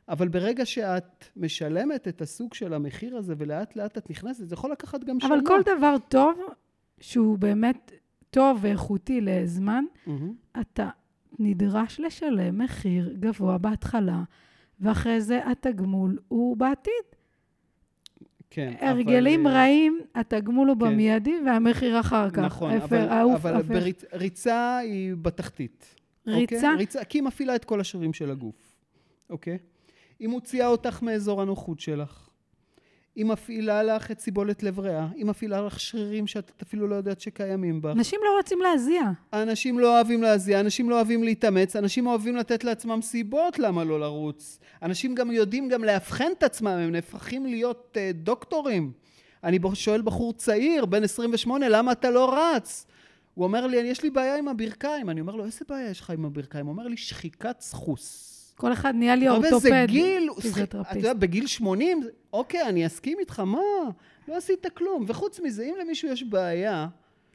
[0.08, 4.72] אבל ברגע שאת משלמת את הסוג של המחיר הזה ולאט לאט את נכנסת, זה יכול
[4.72, 5.34] לקחת גם שנה.
[5.34, 6.40] אבל כל דבר טוב,
[7.00, 7.92] שהוא באמת
[8.30, 10.10] טוב ואיכותי לזמן, mm-hmm.
[10.60, 10.88] אתה
[11.38, 14.22] נדרש לשלם מחיר גבוה בהתחלה,
[14.80, 16.92] ואחרי זה התגמול הוא בעתיד.
[18.50, 19.56] כן, הרגלים אבל...
[19.56, 20.80] רעים, התגמול הוא כן.
[20.80, 22.38] במיידי והמחיר אחר כך.
[22.38, 23.68] נכון, אפר, אבל, העוף, אבל הפך.
[23.68, 24.04] בריצ...
[24.12, 25.94] ריצה היא בתחתית.
[26.26, 26.56] ריצה?
[26.56, 26.76] אוקיי?
[26.76, 27.04] ריצה?
[27.04, 28.76] כי היא מפעילה את כל השרירים של הגוף,
[29.30, 29.58] אוקיי?
[30.22, 32.28] היא מוציאה אותך מאזור הנוחות שלך.
[33.14, 37.20] היא מפעילה לך את סיבולת לב ריאה, היא מפעילה לך שרירים שאת אפילו לא יודעת
[37.20, 37.90] שקיימים בך.
[37.90, 39.02] אנשים לא רוצים להזיע.
[39.32, 44.00] אנשים לא אוהבים להזיע, אנשים לא אוהבים להתאמץ, אנשים אוהבים לתת לעצמם סיבות למה לא
[44.00, 44.58] לרוץ.
[44.82, 48.92] אנשים גם יודעים גם לאבחן את עצמם, הם נהפכים להיות uh, דוקטורים.
[49.44, 52.86] אני שואל בחור צעיר, בן 28, למה אתה לא רץ?
[53.34, 55.10] הוא אומר לי, יש לי בעיה עם הברכיים.
[55.10, 56.66] אני אומר לו, איזה בעיה יש לך עם הברכיים?
[56.66, 58.31] הוא אומר לי, שחיקת סחוס.
[58.56, 60.90] כל אחד נהיה לי יודע, אורתופד, גיל, פיזיותרפיסט.
[60.90, 63.58] אתה יודע, בגיל 80, אוקיי, אני אסכים איתך, מה?
[64.28, 65.04] לא עשית כלום.
[65.08, 66.86] וחוץ מזה, אם למישהו יש בעיה,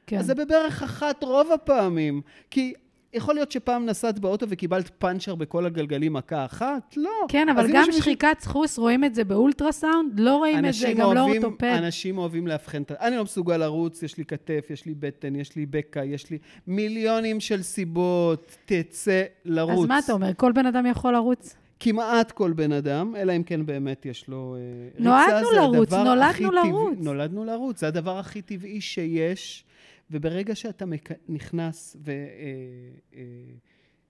[0.08, 0.18] כן.
[0.18, 2.22] אז זה בברך אחת רוב הפעמים.
[2.52, 2.74] כי
[3.18, 6.94] יכול להיות שפעם נסעת באוטו וקיבלת פאנצ'ר בכל הגלגלים מכה אחת?
[6.98, 7.10] לא.
[7.28, 11.14] כן, אבל גם שחיקת סחוס, רואים את זה באולטרסאונד, לא רואים את זה, אנשים גם
[11.14, 11.76] לא אוהבים- אורתופד.
[11.78, 13.08] אנשים אוהבים לאבחן את ה...
[13.08, 16.38] אני לא מסוגל לרוץ, יש לי כתף, יש לי בטן, יש לי בקע, יש לי
[16.68, 19.80] מיליונים של סיבות, תצא לרוץ.
[19.84, 21.56] אז מה אתה אומר, כל בן אדם יכול לרוץ?
[21.80, 24.56] כמעט כל בן אדם, אלא אם כן באמת יש לו...
[25.00, 26.98] אה, ריצה זה לרוץ, נולדנו לרוץ.
[27.00, 29.64] נולדנו לרוץ, זה הדבר הכי טבעי שיש,
[30.12, 30.86] וברגע שאתה.
[31.30, 32.12] נכנס ו...
[32.12, 33.20] אה,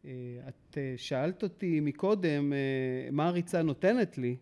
[0.06, 0.12] אה,
[0.48, 2.54] את שאלת אותי מקודם
[3.12, 4.36] מה הריצה נותנת לי.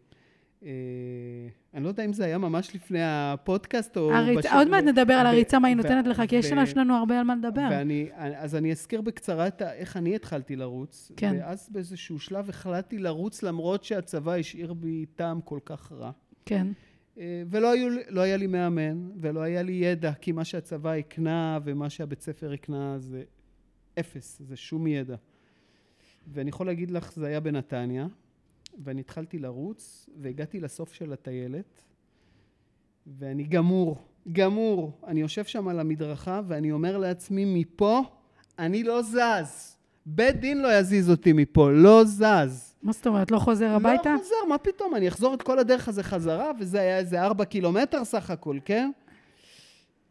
[1.74, 4.14] אני לא יודע אם זה היה ממש לפני הפודקאסט או...
[4.14, 4.38] הריצ...
[4.38, 4.54] בשביל...
[4.54, 5.20] עוד מעט נדבר ו...
[5.20, 6.10] על הריצה, מה היא נותנת ו...
[6.10, 6.40] לך, כי ו...
[6.40, 7.68] יש לנו הרבה על מה לדבר.
[7.72, 11.12] ואני, אז אני אזכיר בקצרה את איך אני התחלתי לרוץ.
[11.18, 11.36] כן.
[11.40, 16.12] ואז באיזשהו שלב החלטתי לרוץ למרות שהצבא השאיר בי טעם כל כך רע.
[16.46, 16.68] כן.
[17.18, 21.60] אה, ולא היו, לא היה לי מאמן, ולא היה לי ידע, כי מה שהצבא הקנה
[21.64, 23.24] ומה שהבית ספר הקנה זה
[24.00, 25.16] אפס, זה שום ידע.
[26.28, 28.08] ואני יכול להגיד לך, זה היה בנתניה.
[28.84, 31.84] ואני התחלתי לרוץ, והגעתי לסוף של הטיילת,
[33.08, 33.98] ואני גמור,
[34.32, 35.00] גמור.
[35.08, 38.02] אני יושב שם על המדרכה, ואני אומר לעצמי, מפה
[38.60, 39.78] אני לא זז.
[40.06, 42.75] בית דין לא יזיז אותי מפה, לא זז.
[42.86, 44.14] מה זאת אומרת, לא חוזר לא הביתה?
[44.14, 44.96] לא חוזר, מה פתאום?
[44.96, 48.92] אני אחזור את כל הדרך הזה חזרה, וזה היה איזה ארבע קילומטר סך הכל, כן?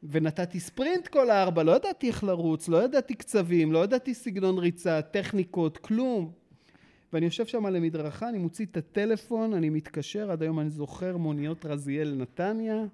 [0.02, 5.02] ונתתי ספרינט כל הארבע, לא ידעתי איך לרוץ, לא ידעתי קצבים, לא ידעתי סגנון ריצה,
[5.02, 6.32] טכניקות, כלום.
[7.12, 11.16] ואני יושב שם על המדרכה, אני מוציא את הטלפון, אני מתקשר, עד היום אני זוכר
[11.16, 12.84] מוניות רזיאל נתניה.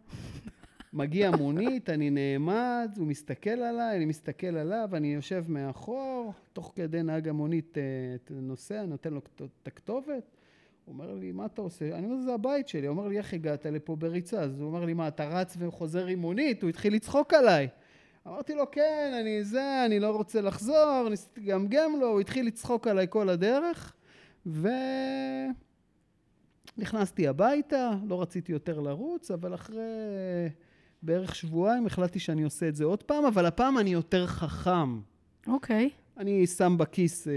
[0.93, 7.03] מגיע מונית, אני נעמד, הוא מסתכל עליי, אני מסתכל עליו, אני יושב מאחור, תוך כדי
[7.03, 7.83] נהג המונית אה,
[8.31, 10.37] נוסע, נותן לו את הכתובת.
[10.85, 11.99] הוא אומר לי, מה אתה עושה?
[11.99, 12.87] אני אומר, זה הבית שלי.
[12.87, 14.41] הוא אומר לי, איך הגעת לפה בריצה?
[14.41, 16.63] אז הוא אומר לי, מה, אתה רץ וחוזר עם מונית?
[16.63, 17.69] הוא התחיל לצחוק עליי.
[18.27, 22.87] אמרתי לו, כן, אני זה, אני לא רוצה לחזור, ניסיתי לגמגם לו, הוא התחיל לצחוק
[22.87, 23.95] עליי כל הדרך.
[26.77, 29.83] ונכנסתי הביתה, לא רציתי יותר לרוץ, אבל אחרי
[31.03, 35.01] בערך שבועיים החלטתי שאני עושה את זה עוד פעם, אבל הפעם אני יותר חכם.
[35.47, 35.91] אוקיי.
[35.93, 36.21] Okay.
[36.21, 37.31] אני שם בכיס uh,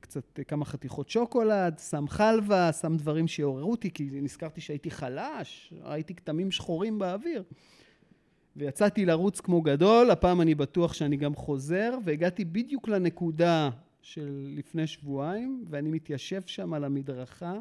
[0.00, 5.74] קצת uh, כמה חתיכות שוקולד, שם חלבה, שם דברים שיעוררו אותי, כי נזכרתי שהייתי חלש,
[5.82, 7.42] ראיתי כתמים שחורים באוויר.
[8.56, 13.70] ויצאתי לרוץ כמו גדול, הפעם אני בטוח שאני גם חוזר, והגעתי בדיוק לנקודה
[14.02, 17.54] של לפני שבועיים, ואני מתיישב שם על המדרכה,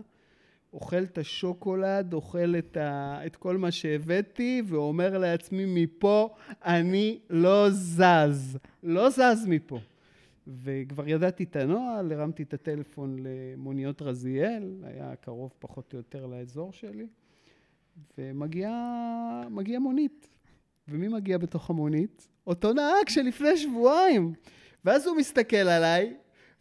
[0.73, 7.69] אוכל את השוקולד, אוכל את, ה, את כל מה שהבאתי, ואומר לעצמי, מפה אני לא
[7.69, 8.58] זז.
[8.84, 9.80] לא זז מפה.
[10.47, 16.73] וכבר ידעתי את הנוהל, הרמתי את הטלפון למוניות רזיאל, היה קרוב פחות או יותר לאזור
[16.73, 17.08] שלי,
[18.17, 20.27] ומגיעה מונית.
[20.88, 22.27] ומי מגיע בתוך המונית?
[22.47, 24.34] אותו נהג שלפני שבועיים.
[24.86, 26.13] ואז הוא מסתכל עליי,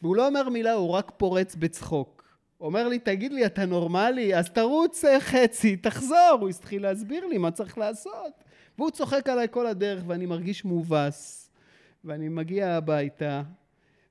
[0.03, 2.16] והוא לא אומר מילה, הוא רק פורץ בצחוק.
[2.61, 4.35] אומר לי, תגיד לי, אתה נורמלי?
[4.35, 6.39] אז תרוץ אה, חצי, תחזור.
[6.41, 8.45] הוא התחיל להסביר לי מה צריך לעשות.
[8.79, 11.51] והוא צוחק עליי כל הדרך, ואני מרגיש מובס.
[12.05, 13.43] ואני מגיע הביתה,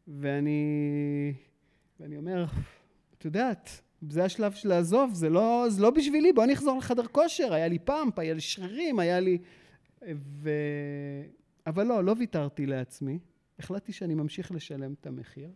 [0.07, 1.33] ואני,
[1.99, 2.45] ואני אומר,
[3.17, 7.53] את יודעת, זה השלב של לעזוב, זה לא, זה לא בשבילי, בוא נחזור לחדר כושר.
[7.53, 9.37] היה לי פאמפ, היה לי שרירים, היה לי...
[10.15, 10.49] ו...
[11.67, 13.19] אבל לא, לא ויתרתי לעצמי.
[13.59, 15.49] החלטתי שאני ממשיך לשלם את המחיר.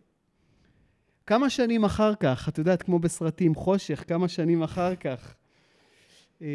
[1.30, 5.34] כמה שנים אחר כך, את יודעת, כמו בסרטים, חושך, כמה שנים אחר כך,
[6.42, 6.46] אה,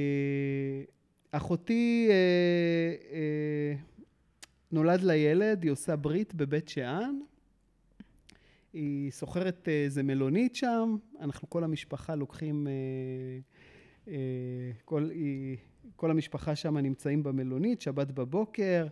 [1.32, 2.16] אחותי אה,
[3.12, 3.74] אה,
[4.72, 7.20] נולד לה ילד, היא עושה ברית בבית שאן,
[8.74, 12.68] היא שוכרת איזה מלונית שם, אנחנו כל המשפחה לוקחים,
[14.86, 15.10] כל,
[15.96, 18.88] כל המשפחה שם נמצאים במלונית, שבת בבוקר,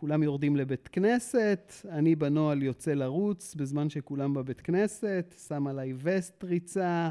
[0.00, 6.44] כולם יורדים לבית כנסת, אני בנוהל יוצא לרוץ בזמן שכולם בבית כנסת, שם עליי וסט
[6.44, 7.10] ריצה,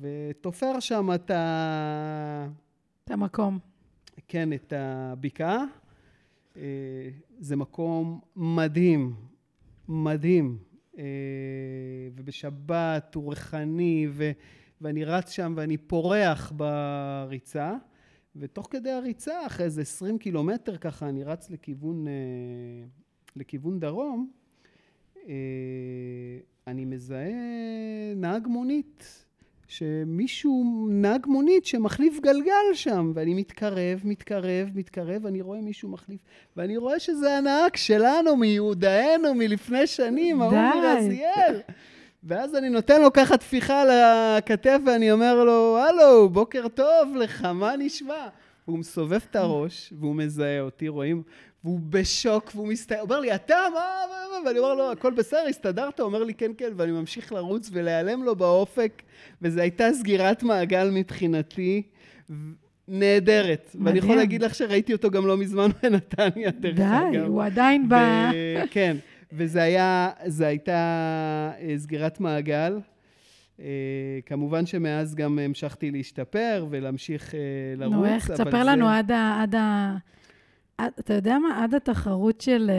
[0.00, 2.48] ותופר שם את ה...
[3.04, 3.58] את המקום.
[4.28, 5.64] כן, את הבקעה.
[6.56, 6.62] אה,
[7.38, 9.14] זה מקום מדהים,
[9.88, 10.58] מדהים.
[10.98, 11.04] אה,
[12.16, 14.30] ובשבת הוא ריחני, ו...
[14.80, 17.74] ואני רץ שם ואני פורח בריצה.
[18.36, 22.12] ותוך כדי הריצה, אחרי איזה 20 קילומטר ככה, אני רץ לכיוון, אה,
[23.36, 24.30] לכיוון דרום,
[25.28, 25.34] אה,
[26.66, 27.32] אני מזהה
[28.16, 29.24] נהג מונית,
[29.68, 36.20] שמישהו, נהג מונית שמחליף גלגל שם, ואני מתקרב, מתקרב, מתקרב, אני רואה מישהו מחליף,
[36.56, 41.60] ואני רואה שזה הנהג שלנו, מיהודאנו, מלפני שנים, ההוא מרזיאל.
[42.24, 47.44] ואז אני נותן לו ככה טפיחה על הכתף ואני אומר לו, הלו, בוקר טוב לך,
[47.44, 48.28] מה נשמע?
[48.68, 51.22] והוא מסובב את הראש, והוא מזהה אותי, רואים,
[51.64, 55.12] והוא בשוק, והוא מסתכל, הוא אומר לי, אתה, מה, מה, מה, ואני אומר לו, הכל
[55.12, 56.00] בסדר, הסתדרת?
[56.00, 59.02] הוא אומר לי, כן, כן, ואני ממשיך לרוץ ולהיעלם לו באופק,
[59.42, 61.82] וזו הייתה סגירת מעגל מבחינתי.
[62.88, 63.70] נהדרת.
[63.74, 63.86] מדהים.
[63.86, 67.12] ואני יכול להגיד לך שראיתי אותו גם לא מזמן בנתניה, דרך אגב.
[67.12, 67.94] די, הוא עדיין ב...
[68.70, 68.96] כן.
[69.32, 70.72] וזה היה, זה הייתה
[71.58, 72.80] אה, סגירת מעגל.
[73.60, 77.40] אה, כמובן שמאז גם המשכתי להשתפר ולהמשיך אה,
[77.76, 78.30] לרוץ, נו, איך?
[78.30, 78.64] תספר זה...
[78.64, 79.42] לנו עד ה...
[79.42, 79.96] עד ה...
[80.78, 81.64] עד, אתה יודע מה?
[81.64, 82.70] עד התחרות של...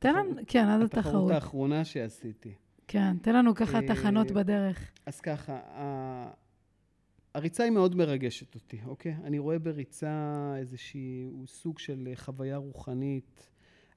[0.00, 1.06] תן לנו, כן, עד התחרות.
[1.06, 2.54] התחרות האחרונה שעשיתי.
[2.88, 4.90] כן, תן לנו ככה תחנות בדרך.
[5.06, 6.30] אז ככה, ה-
[7.34, 9.14] הריצה היא מאוד מרגשת אותי, אוקיי?
[9.24, 13.49] אני רואה בריצה איזשהו סוג של חוויה רוחנית.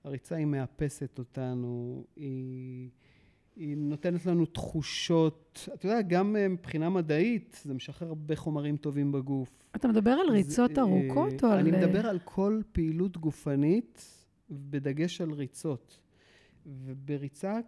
[0.04, 2.90] הריצה היא מאפסת אותנו, היא,
[3.56, 9.12] היא נותנת לנו תחושות, אתה יודע, גם אה, מבחינה מדעית, זה משחרר הרבה חומרים טובים
[9.12, 9.64] בגוף.
[9.76, 11.60] אתה מדבר על ריצות זה, אה, ארוכות או על...
[11.60, 14.06] אני מדבר על כל פעילות גופנית,
[14.50, 16.00] בדגש על ריצות.
[16.66, 17.60] ובריצה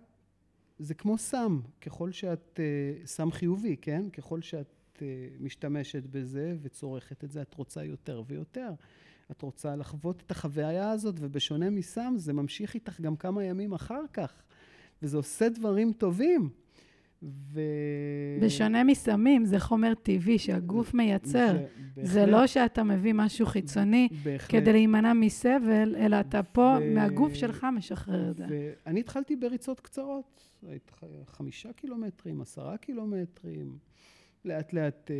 [0.79, 4.09] זה כמו סם, ככל שאת, אה, סם חיובי, כן?
[4.09, 5.07] ככל שאת אה,
[5.39, 8.69] משתמשת בזה וצורכת את זה, את רוצה יותר ויותר.
[9.31, 14.01] את רוצה לחוות את החוויה הזאת, ובשונה מסם, זה ממשיך איתך גם כמה ימים אחר
[14.13, 14.43] כך,
[15.01, 16.49] וזה עושה דברים טובים.
[17.23, 17.61] ו...
[18.41, 21.57] בשונה מסמים, זה חומר טבעי שהגוף מייצר.
[22.03, 24.51] זה בהחלט, לא שאתה מביא משהו חיצוני בהחלט.
[24.51, 28.45] כדי להימנע מסבל, אלא אתה פה, ו- מהגוף שלך משחרר את זה.
[28.49, 30.49] ואני התחלתי בריצות קצרות,
[31.25, 33.77] חמישה קילומטרים, עשרה קילומטרים,
[34.45, 35.15] לאט לאט אה,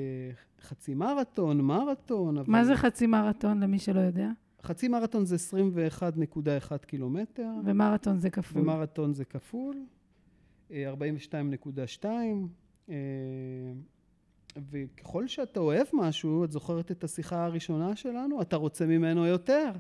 [0.62, 2.38] חצי מרתון, מרתון.
[2.38, 4.30] אבל- מה זה חצי מרתון, למי שלא יודע?
[4.64, 8.62] חצי מרתון זה 21.1 קילומטר, ומרתון זה כפול.
[8.62, 9.76] ומרתון זה כפול,
[10.72, 12.06] אה, 42.2.
[12.90, 12.96] אה,
[14.72, 19.72] וככל שאתה אוהב משהו, את זוכרת את השיחה הראשונה שלנו, אתה רוצה ממנו יותר.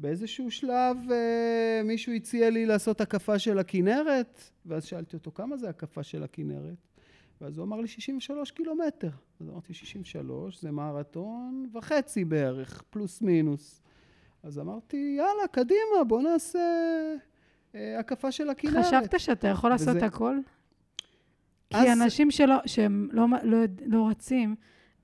[0.00, 5.68] ובאיזשהו שלב אה, מישהו הציע לי לעשות הקפה של הכנרת, ואז שאלתי אותו, כמה זה
[5.68, 6.76] הקפה של הכנרת?
[7.40, 9.10] ואז הוא אמר לי 63 קילומטר.
[9.40, 13.82] אז אמרתי, 63 זה מרתון וחצי בערך, פלוס מינוס.
[14.42, 16.58] אז אמרתי, יאללה, קדימה, בוא נעשה
[17.74, 18.84] אה, הקפה של הכנרת.
[18.84, 20.36] חשבת שאתה יכול לעשות וזה- הכל?
[21.70, 24.54] כי אז- אנשים שלא, שהם לא, לא, לא רצים,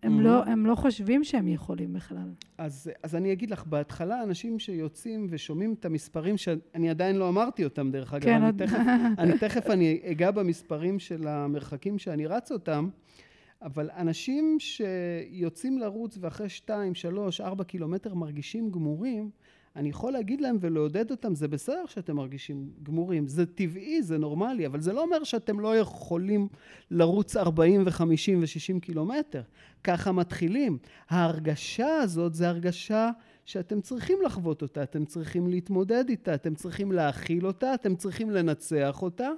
[0.05, 0.23] הם, Mhm.
[0.23, 2.29] לא, הם לא חושבים שהם יכולים בכלל.
[2.59, 7.65] אז, אז אני אגיד לך, בהתחלה אנשים שיוצאים ושומעים את המספרים שאני עדיין לא אמרתי
[7.65, 8.77] אותם, דרך אגב, כן, אני, עוד- תכף,
[9.19, 12.89] אני תכף אני אגע במספרים של המרחקים שאני רץ אותם,
[13.63, 19.31] אבל אנשים שיוצאים לרוץ ואחרי 2, 3, 4 קילומטר מרגישים גמורים,
[19.77, 24.67] אני יכול להגיד להם ולעודד אותם, זה בסדר שאתם מרגישים גמורים, זה טבעי, זה נורמלי,
[24.67, 26.49] אבל זה לא אומר שאתם לא יכולים
[26.91, 29.43] לרוץ 40 ו-50 ו-60 קילומטר.
[29.85, 30.79] ככה מתחילים.
[31.09, 33.11] ההרגשה הזאת זה הרגשה
[33.45, 39.03] שאתם צריכים לחוות אותה, אתם צריכים להתמודד איתה, אתם צריכים להכיל אותה, אתם צריכים לנצח
[39.03, 39.31] אותה,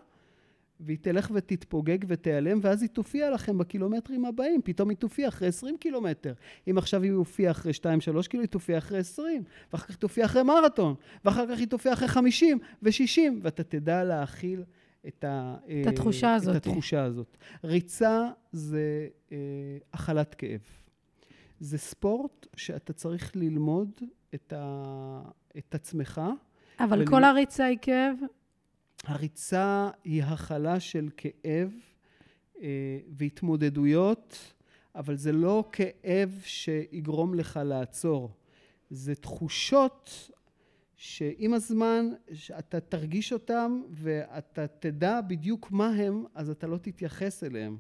[0.81, 4.61] והיא תלך ותתפוגג ותיעלם, ואז היא תופיע לכם בקילומטרים הבאים.
[4.65, 6.33] פתאום היא תופיע אחרי 20 קילומטר.
[6.71, 10.25] אם עכשיו היא תופיע אחרי 2-3 קילו, היא תופיע אחרי 20, ואחר כך היא תופיע
[10.25, 14.63] אחרי מרתון, ואחר כך היא תופיע אחרי 50 ו-60, ואתה תדע להכיל
[15.09, 16.57] את, ה, את התחושה הזאת.
[16.57, 17.37] את התחושה הזאת.
[17.65, 19.37] ריצה זה אה,
[19.93, 20.61] הכלת כאב.
[21.61, 23.91] זה ספורט שאתה צריך ללמוד
[24.35, 25.23] את, ה,
[25.59, 26.21] את עצמך.
[26.81, 28.17] אבל ול- כל הריצה היא כאב?
[29.07, 31.71] הריצה היא הכלה של כאב
[32.63, 34.55] אה, והתמודדויות,
[34.95, 38.31] אבל זה לא כאב שיגרום לך לעצור.
[38.91, 40.31] זה תחושות
[40.97, 42.07] שעם הזמן
[42.59, 47.77] אתה תרגיש אותם ואתה תדע בדיוק מה הם, אז אתה לא תתייחס אליהם.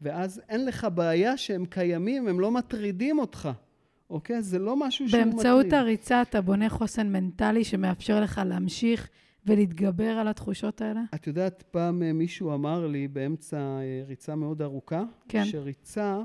[0.00, 3.48] ואז אין לך בעיה שהם קיימים, הם לא מטרידים אותך,
[4.10, 4.42] אוקיי?
[4.42, 5.34] זה לא משהו שהוא מטריד.
[5.34, 9.08] באמצעות הריצה אתה בונה חוסן מנטלי שמאפשר לך להמשיך
[9.46, 11.00] ולהתגבר על התחושות האלה?
[11.14, 15.44] את יודעת, פעם אה, מישהו אמר לי באמצע אה, ריצה מאוד ארוכה, כן.
[15.44, 16.20] שריצה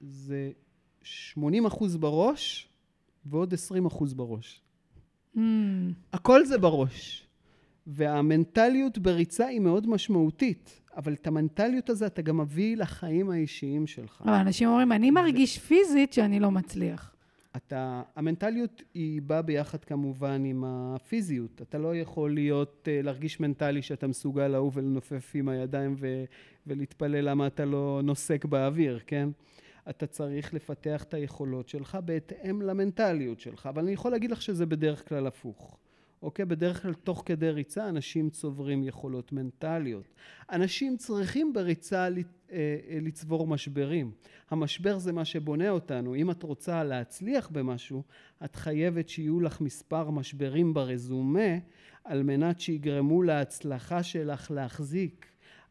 [0.00, 0.50] זה
[1.02, 2.68] 80 אחוז בראש
[3.26, 4.62] ועוד 20 אחוז בראש.
[5.36, 5.40] Mm,
[6.12, 7.26] הכל זה בראש.
[7.86, 14.22] והמנטליות בריצה היא מאוד משמעותית, אבל את המנטליות הזה אתה גם מביא לחיים האישיים שלך.
[14.24, 17.14] אבל אנשים אומרים, אני מרגיש פיזית שאני לא מצליח.
[17.56, 21.62] אתה, המנטליות היא באה ביחד כמובן עם הפיזיות.
[21.62, 26.24] אתה לא יכול להיות, אה, להרגיש מנטלי שאתה מסוגל לעוף ולנופף עם הידיים ו,
[26.66, 29.28] ולהתפלל למה אתה לא נוסק באוויר, כן?
[29.90, 33.66] אתה צריך לפתח את היכולות שלך בהתאם למנטליות שלך.
[33.66, 35.78] אבל אני יכול להגיד לך שזה בדרך כלל הפוך.
[36.22, 36.44] אוקיי?
[36.44, 40.14] בדרך כלל תוך כדי ריצה אנשים צוברים יכולות מנטליות.
[40.52, 42.08] אנשים צריכים בריצה אה,
[42.52, 44.10] אה, לצבור משברים.
[44.50, 46.14] המשבר זה מה שבונה אותנו.
[46.14, 48.02] אם את רוצה להצליח במשהו,
[48.44, 51.58] את חייבת שיהיו לך מספר משברים ברזומה
[52.04, 55.26] על מנת שיגרמו להצלחה שלך להחזיק.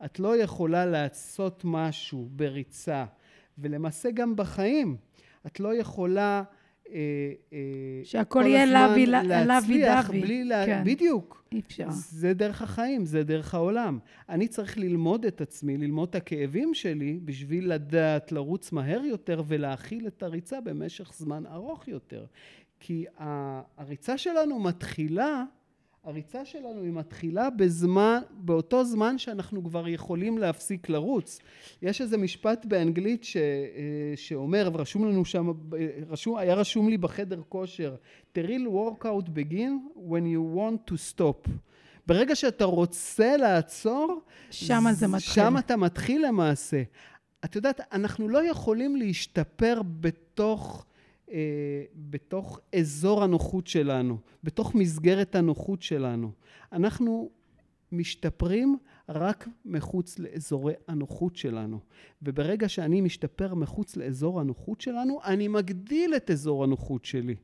[0.05, 3.05] את לא יכולה לעשות משהו בריצה,
[3.57, 4.97] ולמעשה גם בחיים.
[5.45, 6.43] את לא יכולה...
[6.93, 6.99] אה,
[7.53, 7.57] אה,
[8.03, 10.09] שהכל כל יהיה לוי- לוי להצליח.
[10.11, 10.65] בלי לה...
[10.65, 10.83] כן.
[10.85, 11.43] בדיוק.
[11.51, 11.85] אי אפשר.
[11.89, 13.99] זה דרך החיים, זה דרך העולם.
[14.29, 20.07] אני צריך ללמוד את עצמי, ללמוד את הכאבים שלי, בשביל לדעת לרוץ מהר יותר ולהכיל
[20.07, 22.25] את הריצה במשך זמן ארוך יותר.
[22.79, 23.05] כי
[23.77, 25.43] הריצה שלנו מתחילה,
[26.09, 31.39] הריצה שלנו היא מתחילה בזמן, באותו זמן שאנחנו כבר יכולים להפסיק לרוץ.
[31.81, 33.41] יש איזה משפט באנגלית ש, אה,
[34.15, 35.51] שאומר, ורשום לנו שם,
[36.09, 37.95] רשום, היה רשום לי בחדר כושר,
[38.37, 41.49] The real workout begin when you want to stop.
[42.07, 45.33] ברגע שאתה רוצה לעצור, שם זה מתחיל.
[45.33, 46.83] שם אתה מתחיל למעשה.
[47.45, 50.85] את יודעת, אנחנו לא יכולים להשתפר בתוך...
[51.31, 56.31] אה, בתוך אזור הנוחות שלנו, בתוך מסגרת הנוחות שלנו.
[56.71, 57.29] אנחנו
[57.91, 58.77] משתפרים
[59.09, 61.79] רק מחוץ לאזורי הנוחות שלנו.
[62.21, 67.35] וברגע שאני משתפר מחוץ לאזור הנוחות שלנו, אני מגדיל את אזור הנוחות שלי.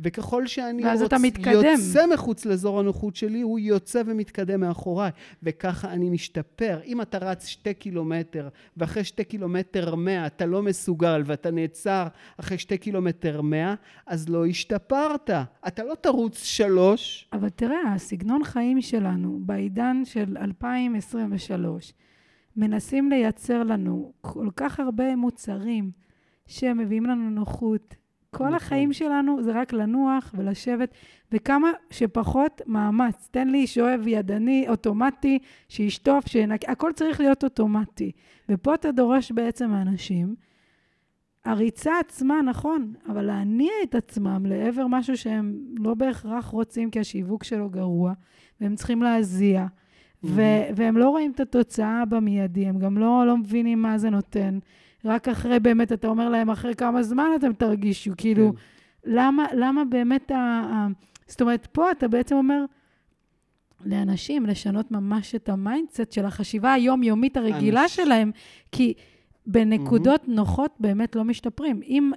[0.00, 1.08] וככל שאני ואז רוצ...
[1.08, 1.54] אתה מתקדם.
[1.54, 5.10] יוצא מחוץ לאזור הנוחות שלי, הוא יוצא ומתקדם מאחוריי.
[5.42, 6.80] וככה אני משתפר.
[6.84, 12.06] אם אתה רץ שתי קילומטר, ואחרי שתי קילומטר מאה אתה לא מסוגל, ואתה נעצר
[12.40, 13.74] אחרי שתי קילומטר מאה,
[14.06, 15.30] אז לא השתפרת.
[15.66, 17.28] אתה לא תרוץ שלוש.
[17.32, 21.92] אבל תראה, הסגנון חיים שלנו, בעידן של 2023,
[22.56, 25.90] מנסים לייצר לנו כל כך הרבה מוצרים
[26.46, 27.94] שמביאים לנו נוחות,
[28.36, 28.54] כל נכון.
[28.54, 30.94] החיים שלנו זה רק לנוח ולשבת,
[31.32, 33.28] וכמה שפחות מאמץ.
[33.30, 36.68] תן לי שואב ידני, אוטומטי, שישטוף, שינק...
[36.68, 38.12] הכל צריך להיות אוטומטי.
[38.48, 40.34] ופה אתה דורש בעצם מאנשים,
[41.44, 47.44] הריצה עצמה, נכון, אבל להניע את עצמם לעבר משהו שהם לא בהכרח רוצים, כי השיווק
[47.44, 48.12] שלו גרוע,
[48.60, 50.26] והם צריכים להזיע, mm-hmm.
[50.30, 54.58] ו- והם לא רואים את התוצאה במיידי, הם גם לא, לא מבינים מה זה נותן.
[55.06, 58.60] רק אחרי באמת, אתה אומר להם, אחרי כמה זמן אתם תרגישו, כאילו, כן.
[59.04, 60.86] למה, למה באמת ה, ה...
[61.26, 62.64] זאת אומרת, פה אתה בעצם אומר
[63.84, 67.96] לאנשים לשנות ממש את ה mindset של החשיבה היומיומית הרגילה אנש...
[67.96, 68.30] שלהם,
[68.72, 68.94] כי
[69.46, 70.30] בנקודות mm-hmm.
[70.30, 71.80] נוחות באמת לא משתפרים.
[71.82, 72.12] אם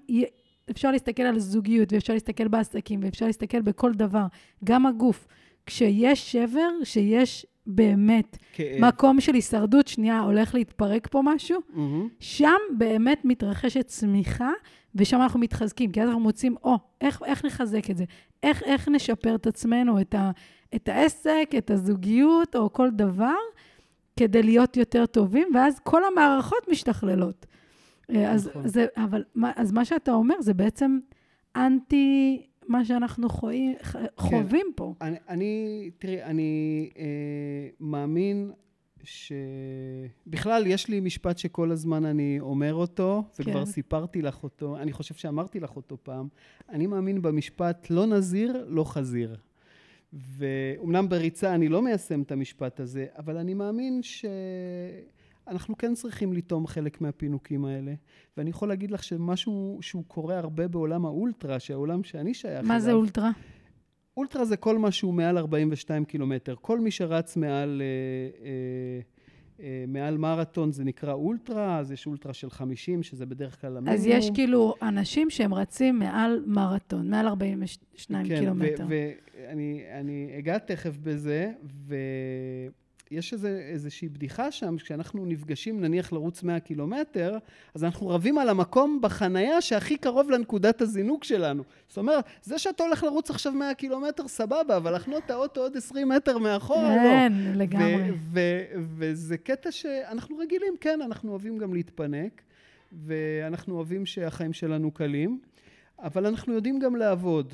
[0.71, 4.25] אפשר להסתכל על זוגיות, ואפשר להסתכל בעסקים, ואפשר להסתכל בכל דבר,
[4.63, 5.27] גם הגוף.
[5.65, 8.85] כשיש שבר, שיש באמת כאב.
[8.85, 11.79] מקום של הישרדות, שנייה, הולך להתפרק פה משהו, mm-hmm.
[12.19, 14.51] שם באמת מתרחשת צמיחה,
[14.95, 18.03] ושם אנחנו מתחזקים, כי אז אנחנו מוצאים, או, oh, איך, איך נחזק את זה?
[18.43, 20.31] איך, איך נשפר את עצמנו, את, ה,
[20.75, 23.35] את העסק, את הזוגיות, או כל דבר,
[24.19, 27.45] כדי להיות יותר טובים, ואז כל המערכות משתכללות.
[28.11, 28.67] אה, אז, נכון.
[28.67, 29.23] זה, אבל,
[29.55, 30.99] אז מה שאתה אומר זה בעצם
[31.55, 34.05] אנטי מה שאנחנו חויים, כן.
[34.17, 34.93] חווים פה.
[35.01, 37.05] אני, אני תראי, אני אה,
[37.79, 38.51] מאמין
[39.03, 43.43] שבכלל יש לי משפט שכל הזמן אני אומר אותו, כן.
[43.43, 46.27] וכבר סיפרתי לך אותו, אני חושב שאמרתי לך אותו פעם.
[46.69, 49.35] אני מאמין במשפט לא נזיר, לא חזיר.
[50.13, 54.25] ואומנם בריצה אני לא מיישם את המשפט הזה, אבל אני מאמין ש...
[55.49, 57.93] אנחנו כן צריכים לטום חלק מהפינוקים האלה.
[58.37, 62.67] ואני יכול להגיד לך שמשהו שהוא קורה הרבה בעולם האולטרה, שהעולם שאני שייך אליו...
[62.67, 63.31] מה זה אולטרה?
[64.17, 66.55] אולטרה זה כל מה שהוא מעל 42 קילומטר.
[66.61, 67.81] כל מי שרץ מעל...
[67.81, 69.01] אה, אה,
[69.59, 73.93] אה, מעל מרתון זה נקרא אולטרה, אז יש אולטרה של 50, שזה בדרך כלל המינימום.
[73.93, 78.75] אז יש כאילו אנשים שהם רצים מעל מרתון, מעל 42 כן, קילומטר.
[78.77, 81.51] כן, ואני אגע תכף בזה,
[81.87, 81.95] ו...
[83.11, 87.37] יש איזה, איזושהי בדיחה שם, כשאנחנו נפגשים נניח לרוץ 100 קילומטר,
[87.73, 91.63] אז אנחנו רבים על המקום בחנייה שהכי קרוב לנקודת הזינוק שלנו.
[91.87, 95.77] זאת אומרת, זה שאתה הולך לרוץ עכשיו 100 קילומטר, סבבה, אבל לחנות את האוטו עוד
[95.77, 97.01] 20 מטר מאחורה, לא.
[97.01, 98.11] כן, לגמרי.
[98.97, 102.41] וזה קטע שאנחנו רגילים, כן, אנחנו אוהבים גם להתפנק,
[102.91, 105.39] ואנחנו אוהבים שהחיים שלנו קלים,
[105.99, 107.53] אבל אנחנו יודעים גם לעבוד.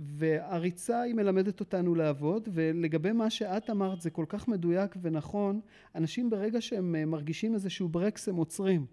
[0.00, 5.60] והריצה היא מלמדת אותנו לעבוד, ולגבי מה שאת אמרת זה כל כך מדויק ונכון,
[5.94, 8.86] אנשים ברגע שהם אה, מרגישים איזשהו ברקס הם עוצרים.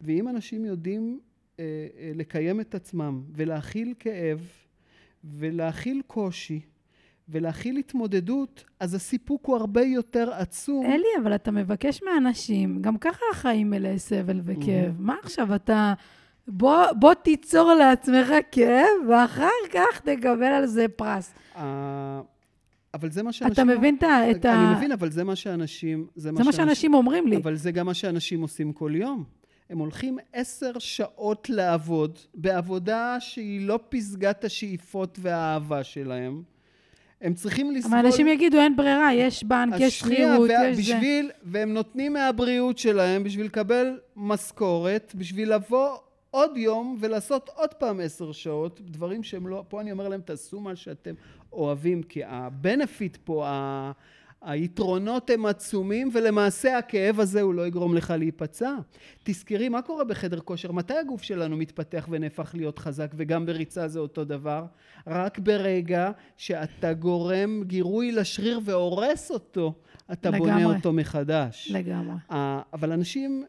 [0.00, 1.20] ואם אנשים יודעים
[1.58, 1.64] אה,
[1.98, 4.48] אה, לקיים את עצמם ולהכיל כאב
[5.24, 6.60] ולהכיל קושי
[7.28, 10.86] ולהכיל התמודדות, אז הסיפוק הוא הרבה יותר עצום.
[10.86, 14.96] אלי, אבל אתה מבקש מאנשים, גם ככה החיים מלאי סבל וכאב.
[14.96, 15.02] Mm-hmm.
[15.02, 15.94] מה עכשיו, אתה...
[16.50, 21.34] בוא, בוא תיצור לעצמך כאב, ואחר כך תקבל על זה פרס.
[22.94, 23.52] אבל זה מה שאנשים...
[23.52, 24.54] אתה מבין את ה...
[24.54, 26.06] אני מבין, אבל זה מה שאנשים...
[26.16, 27.36] זה מה שאנשים אומרים לי.
[27.36, 29.24] אבל זה גם מה שאנשים עושים כל יום.
[29.70, 36.42] הם הולכים עשר שעות לעבוד, בעבודה שהיא לא פסגת השאיפות והאהבה שלהם.
[37.20, 37.98] הם צריכים לסבול...
[37.98, 41.32] אבל אנשים יגידו, אין ברירה, יש בנק, יש שכירות, יש בשביל, זה.
[41.42, 45.96] והם נותנים מהבריאות שלהם בשביל לקבל משכורת, בשביל לבוא
[46.30, 50.60] עוד יום ולעשות עוד פעם עשר שעות, דברים שהם לא, פה אני אומר להם תעשו
[50.60, 51.14] מה שאתם
[51.52, 53.46] אוהבים, כי הבנפיט פה,
[54.42, 58.74] היתרונות הם עצומים, ולמעשה הכאב הזה הוא לא יגרום לך להיפצע.
[59.22, 60.72] תזכרי, מה קורה בחדר כושר?
[60.72, 64.64] מתי הגוף שלנו מתפתח ונהפך להיות חזק, וגם בריצה זה אותו דבר?
[65.06, 69.74] רק ברגע שאתה גורם גירוי לשריר והורס אותו,
[70.12, 70.50] אתה לגמרי.
[70.50, 71.70] בונה אותו מחדש.
[71.74, 72.16] לגמרי.
[72.72, 73.44] אבל אנשים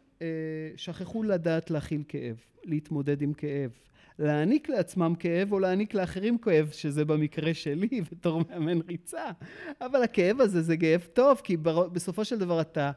[0.75, 3.71] שכחו לדעת להכיל כאב, להתמודד עם כאב.
[4.19, 9.31] להעניק לעצמם כאב או להעניק לאחרים כאב, שזה במקרה שלי בתור מאמן ריצה.
[9.81, 11.57] אבל הכאב הזה זה כאב טוב, כי
[11.93, 12.91] בסופו של דבר אתה,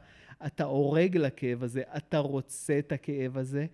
[0.45, 3.65] אתה הורג לכאב הזה, אתה רוצה את הכאב הזה,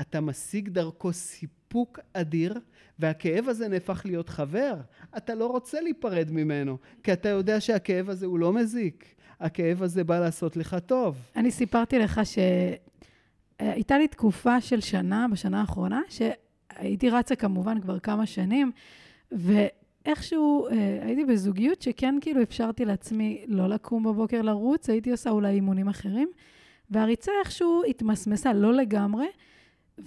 [0.00, 2.60] אתה משיג דרכו סיפוק אדיר,
[2.98, 4.74] והכאב הזה נהפך להיות חבר.
[5.16, 9.14] אתה לא רוצה להיפרד ממנו, כי אתה יודע שהכאב הזה הוא לא מזיק.
[9.40, 11.16] הכאב הזה בא לעשות לך טוב.
[11.36, 12.20] אני סיפרתי לך
[13.60, 16.22] שהייתה לי תקופה של שנה, בשנה האחרונה, ש...
[16.78, 18.72] הייתי רצה כמובן כבר כמה שנים,
[19.32, 25.48] ואיכשהו אה, הייתי בזוגיות שכן כאילו אפשרתי לעצמי לא לקום בבוקר לרוץ, הייתי עושה אולי
[25.48, 26.28] אימונים אחרים,
[26.90, 29.26] והריצה איכשהו התמסמסה, לא לגמרי,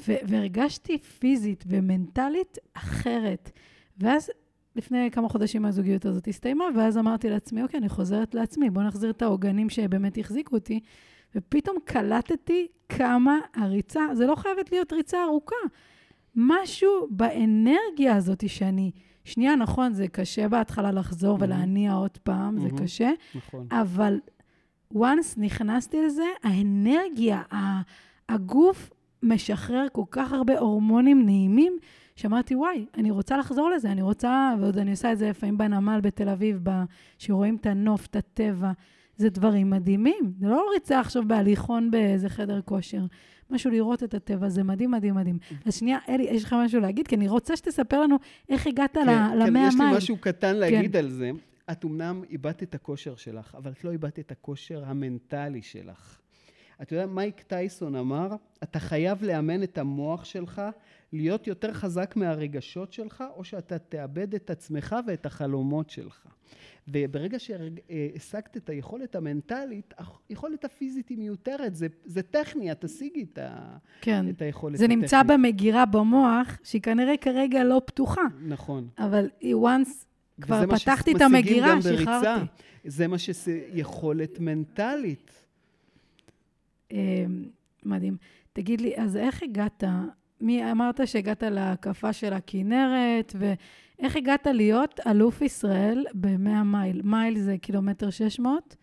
[0.02, 3.52] והרגשתי פיזית ומנטלית אחרת.
[3.98, 4.30] ואז
[4.76, 9.10] לפני כמה חודשים הזוגיות הזאת הסתיימה, ואז אמרתי לעצמי, אוקיי, אני חוזרת לעצמי, בואו נחזיר
[9.10, 10.80] את העוגנים שבאמת החזיקו אותי.
[11.36, 15.56] ופתאום קלטתי כמה הריצה, זה לא חייבת להיות ריצה ארוכה.
[16.36, 18.92] משהו באנרגיה הזאת שאני...
[19.24, 21.44] שנייה, נכון, זה קשה בהתחלה לחזור mm-hmm.
[21.44, 22.62] ולהניע עוד פעם, mm-hmm.
[22.62, 23.68] זה קשה, נכון.
[23.72, 24.20] אבל
[24.94, 27.42] once נכנסתי לזה, האנרגיה,
[28.30, 28.90] הגוף
[29.24, 31.78] משחרר כל כך הרבה הורמונים נעימים,
[32.16, 36.00] שאמרתי, וואי, אני רוצה לחזור לזה, אני רוצה, ועוד אני עושה את זה לפעמים בנמל
[36.04, 36.64] בתל אביב,
[37.18, 38.72] שרואים את הנוף, את הטבע.
[39.18, 40.34] זה דברים מדהימים.
[40.40, 43.02] זה לא ריצה עכשיו בהליכון באיזה חדר כושר.
[43.50, 45.38] משהו לראות את הטבע, זה מדהים, מדהים, מדהים.
[45.66, 47.08] אז שנייה, אלי, יש לך משהו להגיד?
[47.08, 48.16] כי אני רוצה שתספר לנו
[48.50, 49.68] איך הגעת כן, למאה כן, מייל.
[49.68, 50.98] יש לי משהו קטן להגיד כן.
[50.98, 51.32] על זה.
[51.72, 56.18] את אמנם איבדת את הכושר שלך, אבל את לא איבדת את הכושר המנטלי שלך.
[56.82, 58.28] אתה יודע, מייק טייסון אמר,
[58.64, 60.62] אתה חייב לאמן את המוח שלך
[61.14, 66.26] להיות יותר חזק מהרגשות שלך, או שאתה תאבד את עצמך ואת החלומות שלך.
[66.94, 69.94] וברגע שהשגת את היכולת המנטלית,
[70.30, 74.30] היכולת הפיזית היא מיותרת, זה, זה טכני, את תשיגי את, ה, כן.
[74.30, 75.10] את היכולת זה הטכנית.
[75.10, 78.22] זה נמצא במגירה במוח, שהיא כנראה כרגע לא פתוחה.
[78.48, 78.88] נכון.
[78.98, 80.06] אבל once
[80.42, 82.46] כבר פתחתי את המגירה, שחררתי.
[82.86, 85.32] זה מה שזה יכולת מנטלית.
[86.92, 87.46] אמ,
[87.84, 88.18] מדהים.
[88.54, 89.84] תגיד לי, אז איך הגעת,
[90.42, 97.02] מי אמרת שהגעת להקפה של הכינרת, ואיך הגעת להיות אלוף ישראל ב-100 מייל?
[97.04, 98.76] מייל זה קילומטר 600,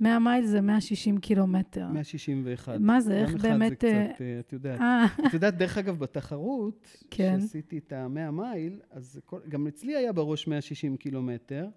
[0.00, 1.86] 100 מייל זה 160 קילומטר.
[1.92, 2.76] 161.
[2.80, 3.80] מה זה, איך באמת...
[3.80, 4.80] זה קצת, אה, את יודעת.
[4.80, 5.06] אה.
[5.26, 7.40] את יודעת, דרך אגב, בתחרות, כן.
[7.40, 11.68] שעשיתי את ה-100 מייל, אז כל, גם אצלי היה בראש 160 קילומטר.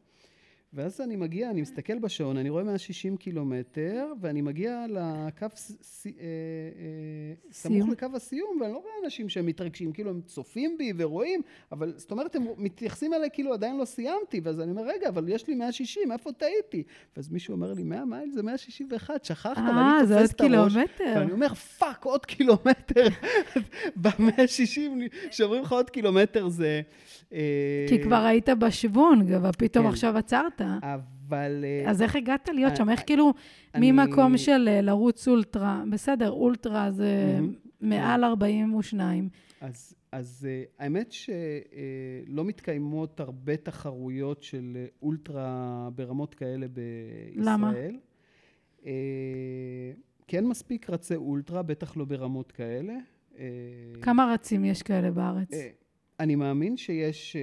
[0.74, 6.12] ואז אני מגיע, אני מסתכל בשעון, אני רואה 160 קילומטר, ואני מגיע לקו, ס, אה,
[6.12, 11.42] אה, סמוך לקו הסיום, ואני לא רואה אנשים שהם מתרגשים, כאילו הם צופים בי ורואים,
[11.72, 15.30] אבל זאת אומרת, הם מתייחסים אליי כאילו עדיין לא סיימתי, ואז אני אומר, רגע, אבל
[15.30, 16.84] יש לי 160, איפה טעיתי?
[17.18, 20.52] ואז מישהו אומר לי, 100 מייל זה 161, שכחת, ואני אה, תופס את הראש.
[20.52, 21.14] קילומטר.
[21.16, 23.08] ואני אומר, fuck, עוד קילומטר.
[24.02, 24.80] ב-160,
[25.32, 26.82] שאומרים לך עוד קילומטר זה...
[27.90, 29.92] כי כבר היית בשוונג, ופתאום כן.
[29.92, 30.59] עכשיו עצרת.
[31.30, 31.66] אבל...
[31.66, 32.90] אה, אז איך הגעת להיות שם?
[32.90, 33.34] איך כאילו.
[33.78, 37.40] ממקום של אה, לרוץ אולטרה, בסדר, אולטרה זה
[37.82, 39.30] מעל 42.
[39.62, 47.54] אז, אז אה, האמת שלא מתקיימות הרבה תחרויות של אולטרה ברמות כאלה בישראל.
[47.54, 47.72] למה?
[50.28, 52.94] כי אין מספיק רצי אולטרה, בטח לא ברמות כאלה.
[54.02, 55.50] כמה רצים יש כאלה בארץ?
[56.20, 57.36] אני מאמין שיש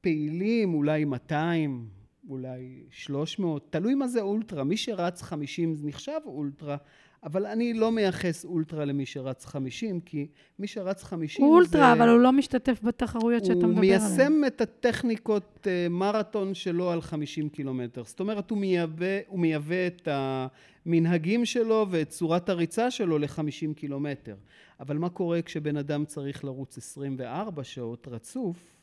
[0.00, 1.88] פעילים, אולי 200,
[2.28, 4.64] אולי 300, תלוי מה זה אולטרה.
[4.64, 6.76] מי שרץ 50 נחשב אולטרה,
[7.24, 10.26] אבל אני לא מייחס אולטרה למי שרץ 50, כי
[10.58, 11.92] מי שרץ 50 הוא אולטרה, זה...
[11.92, 14.00] אבל הוא לא משתתף בתחרויות שאתה מדבר עליהן.
[14.00, 18.04] הוא מיישם את הטכניקות uh, מרתון שלו על 50 קילומטר.
[18.04, 24.36] זאת אומרת, הוא מייבא, הוא מייבא את המנהגים שלו ואת צורת הריצה שלו ל-50 קילומטר.
[24.80, 28.77] אבל מה קורה כשבן אדם צריך לרוץ 24 שעות רצוף?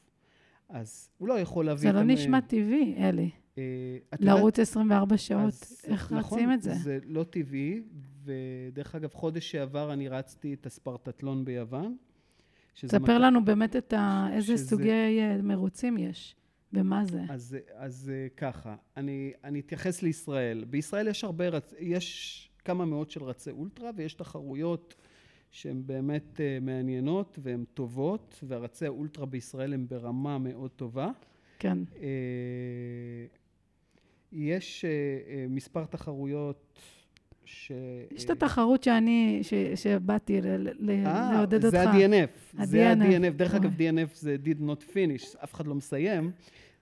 [0.70, 1.92] אז הוא לא יכול להביא...
[1.92, 3.30] זה לא נשמע טבעי, אלי.
[3.58, 3.64] אה,
[4.20, 5.54] לרוץ 24 שעות,
[5.84, 6.74] איך נכון, רצים את זה?
[6.74, 7.82] זה לא טבעי,
[8.26, 11.96] ודרך אגב, חודש שעבר אני רצתי את הספרטטלון ביוון.
[12.76, 14.28] ספר לנו באמת את ה...
[14.34, 14.58] איזה.
[14.58, 16.36] סוגי אה, מרוצים יש,
[16.74, 17.22] ומה זה.
[17.30, 20.64] אז, אז אה, ככה, אני, אני אתייחס לישראל.
[20.70, 21.74] בישראל יש הרבה, רצ...
[21.80, 24.96] יש כמה מאות של רצי אולטרה, ויש תחרויות
[25.56, 31.12] שהן באמת uh, מעניינות והן טובות, והרצי האולטרה בישראל הם ברמה מאוד טובה.
[31.60, 31.78] כן.
[31.94, 32.02] Uh,
[34.32, 34.86] יש
[35.50, 36.80] מספר תחרויות
[37.46, 37.72] ש...
[38.12, 40.48] יש את התחרות שאני, ש, שבאתי ל,
[40.80, 41.78] ל, לעודד אותך.
[41.78, 42.66] זה ה-DNF.
[42.66, 43.32] זה ה-DNF.
[43.36, 46.32] דרך אגב, DNF זה did not finish, אף אחד לא מסיים.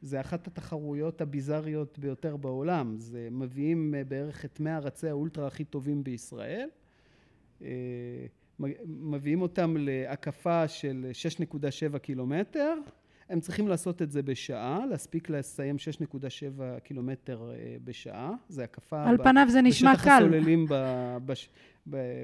[0.02, 2.96] זה אחת התחרויות הביזריות ביותר בעולם.
[2.98, 6.70] זה מביאים בערך את 100 רצי האולטרה הכי טובים בישראל.
[8.86, 11.12] מביאים אותם להקפה של
[11.94, 12.74] 6.7 קילומטר.
[13.30, 16.20] הם צריכים לעשות את זה בשעה, להספיק לסיים 6.7
[16.84, 18.32] קילומטר אה, בשעה.
[18.50, 19.04] זה הקפה...
[19.04, 20.00] על פניו זה נשמע קל.
[20.00, 20.66] בשטח הסוללים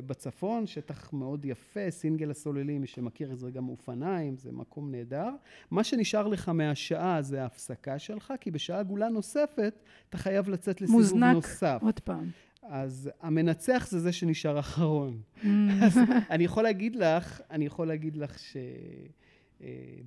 [0.07, 5.29] בצפון, שטח מאוד יפה, סינגל הסוללים, מי שמכיר את זה גם אופניים, זה מקום נהדר.
[5.71, 9.73] מה שנשאר לך מהשעה זה ההפסקה שלך, כי בשעה גולה נוספת
[10.09, 11.79] אתה חייב לצאת לסיבוב מוזנק, נוסף.
[11.81, 12.29] מוזנק, עוד פעם.
[12.61, 15.21] אז המנצח זה זה שנשאר אחרון.
[15.35, 15.47] Mm.
[15.85, 15.97] אז
[16.29, 18.57] אני יכול להגיד לך, אני יכול להגיד לך ש...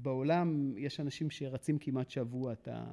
[0.03, 2.84] בעולם יש אנשים שרצים כמעט שבוע את, ה,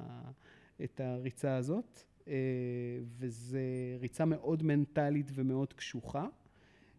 [0.84, 2.34] את הריצה הזאת, אה,
[3.18, 3.58] וזו
[4.00, 6.26] ריצה מאוד מנטלית ומאוד קשוחה.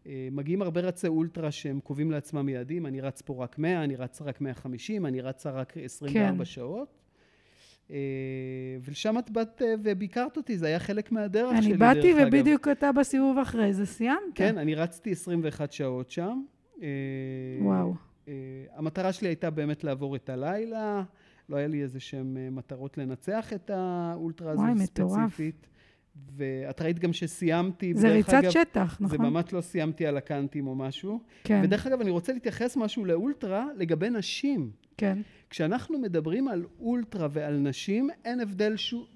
[0.05, 3.95] אה, מגיעים הרבה רצי אולטרה שהם קובעים לעצמם יעדים, אני רץ פה רק 100, אני
[3.95, 6.45] רץ רק 150, אני רצה רק 24 כן.
[6.45, 7.00] שעות.
[7.91, 7.97] אה,
[8.83, 11.97] ולשם את באת וביקרת אותי, זה היה חלק מהדרך אני שלי, דרך אגב.
[11.97, 14.19] אני באתי ובדיוק אתה בסיבוב אחרי זה סיימת.
[14.35, 16.41] כן, אני רצתי 21 שעות שם.
[17.61, 17.93] וואו.
[18.27, 18.33] אה,
[18.75, 21.03] המטרה שלי הייתה באמת לעבור את הלילה,
[21.49, 25.67] לא היה לי איזה שהן אה, מטרות לנצח את האולטרה הזאת ספציפית.
[26.35, 29.17] ואת ראית גם שסיימתי, זה ריצת אגב, שטח, נכון?
[29.17, 31.19] זה ממש לא סיימתי על הקאנטים או משהו.
[31.43, 31.61] כן.
[31.63, 34.71] ודרך אגב, אני רוצה להתייחס משהו לאולטרה לגבי נשים.
[35.01, 35.17] כן.
[35.49, 39.07] כשאנחנו מדברים על אולטרה ועל נשים, אין הבדל, שו,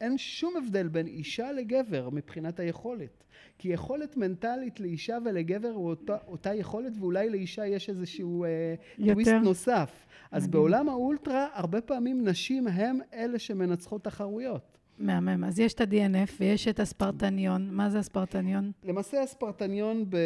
[0.00, 3.24] אין שום הבדל בין אישה לגבר מבחינת היכולת.
[3.58, 8.74] כי יכולת מנטלית לאישה ולגבר הוא אותה, אותה יכולת, ואולי לאישה יש איזשהו אה,
[9.06, 10.06] טוויסט נוסף.
[10.30, 14.78] אז בעולם האולטרה, הרבה פעמים נשים הם אלה שמנצחות תחרויות.
[14.98, 15.44] מהמם.
[15.44, 17.68] אז יש את ה-DNF ויש את הספרטניון.
[17.70, 18.72] מה זה הספרטניון?
[18.84, 20.16] למעשה הספרטניון, ב...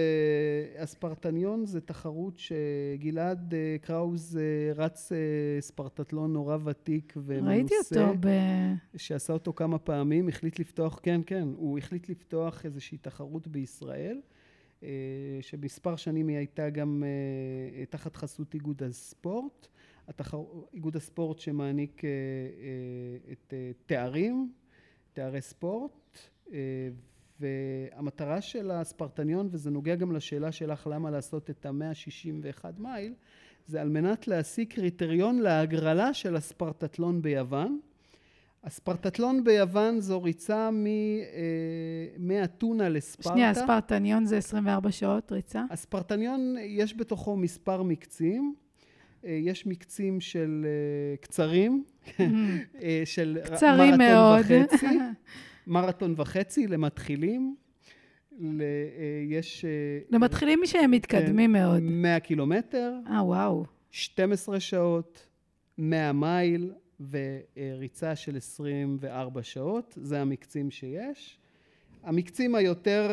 [0.79, 5.19] הספרטניון זה תחרות שגלעד אה, קראוז אה, רץ אה,
[5.61, 7.49] ספרטטלון נורא ותיק ומנוסה.
[7.49, 8.29] ראיתי אותו ב...
[8.97, 14.21] שעשה אותו כמה פעמים, החליט לפתוח, כן, כן, הוא החליט לפתוח איזושהי תחרות בישראל.
[15.41, 17.05] שמספר שנים היא הייתה גם
[17.91, 19.69] תחת חסות איגוד הספורט.
[20.09, 20.43] התחר...
[20.75, 22.03] איגוד הספורט שמעניק
[23.33, 23.55] את
[23.87, 24.53] תארים
[25.17, 26.19] תארי ספורט,
[26.53, 26.59] אה,
[27.41, 33.15] והמטרה של הספרטניון, וזה נוגע גם לשאלה שלך למה לעשות את המאה שישים ואחד מייל,
[33.67, 37.81] זה על מנת להשיג קריטריון להגרלה של הספרטטלון ביוון.
[38.65, 40.71] הספרטטלון ביוון זו ריצה אה,
[42.19, 43.29] מאתונה לספרטה.
[43.29, 45.65] שנייה, הספרטניון זה 24 שעות ריצה?
[45.71, 48.55] הספרטניון, יש בתוכו מספר מקצים.
[49.27, 50.67] אה, יש מקצים של
[51.21, 51.85] קצרים,
[52.83, 54.45] אה, של קצרים מרתון מאוד.
[54.49, 54.87] וחצי,
[55.67, 57.57] מרתון וחצי למתחילים.
[58.39, 58.67] ל, אה,
[59.29, 59.65] יש...
[59.65, 59.71] אה,
[60.11, 61.83] למתחילים שהם מתקדמים כן, מאוד.
[61.83, 62.95] 100 קילומטר.
[63.11, 63.65] אה, וואו.
[63.91, 65.27] 12 שעות,
[65.79, 66.73] 100 מייל
[67.11, 69.99] וריצה של 24 שעות.
[70.03, 71.39] זה המקצים שיש.
[72.03, 73.11] המקצים היותר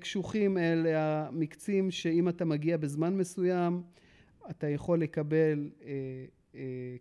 [0.00, 3.82] קשוחים אלה המקצים שאם אתה מגיע בזמן מסוים,
[4.50, 5.70] אתה יכול לקבל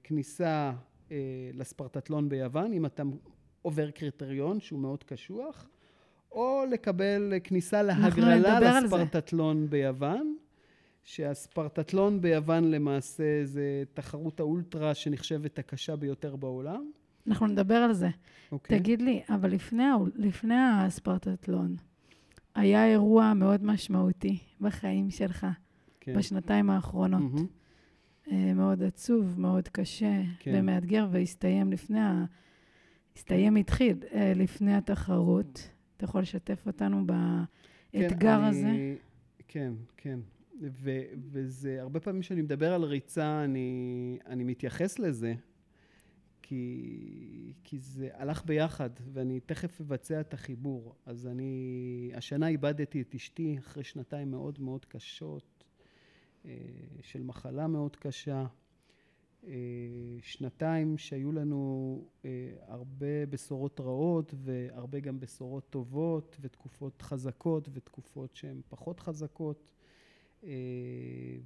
[0.03, 0.71] כניסה
[1.11, 1.17] אה,
[1.53, 3.03] לספרטטלון ביוון, אם אתה
[3.61, 5.67] עובר קריטריון שהוא מאוד קשוח,
[6.31, 10.35] או לקבל כניסה להגרלה לספרטטלון ביוון,
[11.03, 16.91] שהספרטטלון ביוון למעשה זה תחרות האולטרה שנחשבת הקשה ביותר בעולם.
[17.27, 18.07] אנחנו נדבר על זה.
[18.07, 18.51] Okay.
[18.51, 18.79] אוקיי.
[18.79, 19.83] תגיד לי, אבל לפני,
[20.15, 21.75] לפני הספרטטלון,
[22.55, 25.47] היה אירוע מאוד משמעותי בחיים שלך,
[26.07, 26.17] כן.
[26.17, 27.33] בשנתיים האחרונות.
[27.33, 28.33] Mm-hmm.
[28.55, 30.51] מאוד עצוב, מאוד קשה כן.
[30.55, 32.25] ומאתגר, והסתיים לפני ה...
[33.15, 33.59] הסתיים, כן.
[33.59, 35.69] התחיל אה, לפני התחרות.
[35.97, 38.69] אתה יכול לשתף אותנו באתגר כן, הזה?
[38.69, 38.95] אני,
[39.47, 40.19] כן, כן.
[40.61, 40.91] ו,
[41.31, 45.33] וזה, הרבה פעמים כשאני מדבר על ריצה, אני, אני מתייחס לזה,
[46.41, 50.95] כי, כי זה הלך ביחד, ואני תכף אבצע את החיבור.
[51.05, 55.56] אז אני, השנה איבדתי את אשתי אחרי שנתיים מאוד מאוד קשות.
[56.47, 56.53] אה,
[57.01, 58.45] של מחלה מאוד קשה.
[59.47, 59.53] אה,
[60.21, 62.29] שנתיים שהיו לנו אה,
[62.67, 69.67] הרבה בשורות רעות והרבה גם בשורות טובות ותקופות חזקות ותקופות שהן פחות חזקות.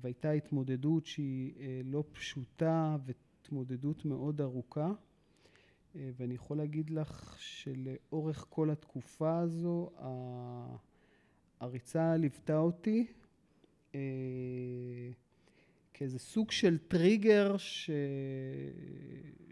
[0.01, 4.91] והייתה התמודדות שהיא לא פשוטה והתמודדות מאוד ארוכה.
[5.95, 9.89] ואני יכול להגיד לך שלאורך כל התקופה הזו
[11.59, 13.07] הריצה ליוותה אותי
[15.93, 17.89] כאיזה סוג של טריגר ש...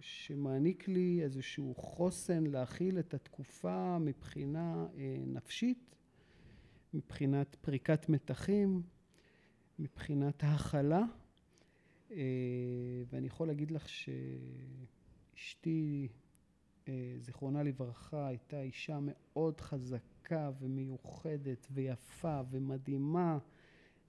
[0.02, 5.96] שמעניק לי איזשהו חוסן להכיל את התקופה מבחינה אה, נפשית,
[6.94, 8.82] מבחינת פריקת מתחים,
[9.80, 11.04] מבחינת הכלה.
[12.12, 12.18] אה,
[13.10, 13.90] ואני יכול להגיד לך
[15.36, 16.08] שאשתי,
[16.88, 23.38] אה, זיכרונה לברכה, הייתה אישה מאוד חזקה ומיוחדת ויפה ומדהימה.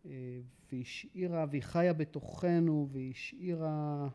[0.07, 0.40] אה,
[0.72, 4.09] והשאירה, והיא חיה בתוכנו, והשאירה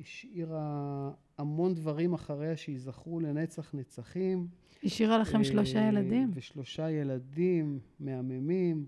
[0.00, 4.46] השאירה המון דברים אחריה שיזכרו לנצח נצחים.
[4.84, 6.30] השאירה לכם שלושה אה, ילדים.
[6.34, 8.86] ושלושה ילדים מהממים,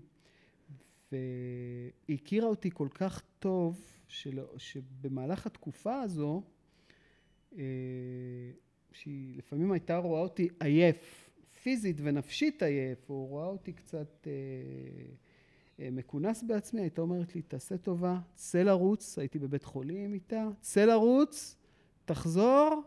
[1.11, 6.41] והיא הכירה אותי כל כך טוב, של, שבמהלך התקופה הזו,
[7.57, 7.61] אה,
[8.91, 11.29] שהיא לפעמים הייתה רואה אותי עייף,
[11.63, 14.27] פיזית ונפשית עייף, או רואה אותי קצת...
[14.27, 15.13] אה,
[15.91, 21.57] מכונס בעצמי, הייתה אומרת לי, תעשה טובה, צא לרוץ, הייתי בבית חולים איתה, צא לרוץ,
[22.05, 22.81] תחזור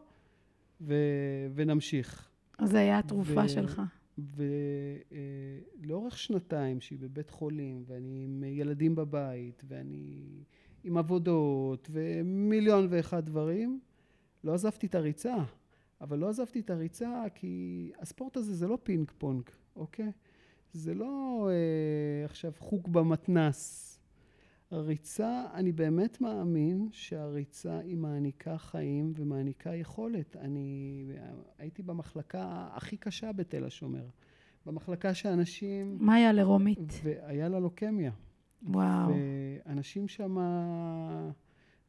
[0.80, 0.94] ו...
[1.54, 2.28] ונמשיך.
[2.58, 3.48] אז זה היה התרופה ו...
[3.48, 3.82] שלך.
[5.82, 10.22] ולאורך אה, שנתיים שהיא בבית חולים, ואני עם ילדים בבית, ואני
[10.84, 13.80] עם עבודות, ומיליון ואחד דברים,
[14.44, 15.36] לא עזבתי את הריצה.
[16.00, 19.42] אבל לא עזבתי את הריצה כי הספורט הזה זה לא פינג פונג,
[19.76, 20.12] אוקיי?
[20.74, 23.90] זה לא אה, עכשיו חוג במתנס.
[24.70, 30.36] הריצה, אני באמת מאמין שהריצה היא מעניקה חיים ומעניקה יכולת.
[30.36, 31.06] אני
[31.58, 34.06] הייתי במחלקה הכי קשה בתל השומר.
[34.66, 35.96] במחלקה שאנשים...
[36.00, 37.00] מה היה לרומית?
[37.02, 38.12] והיה לה לוקמיה.
[38.62, 39.10] וואו.
[39.66, 40.38] ואנשים שם...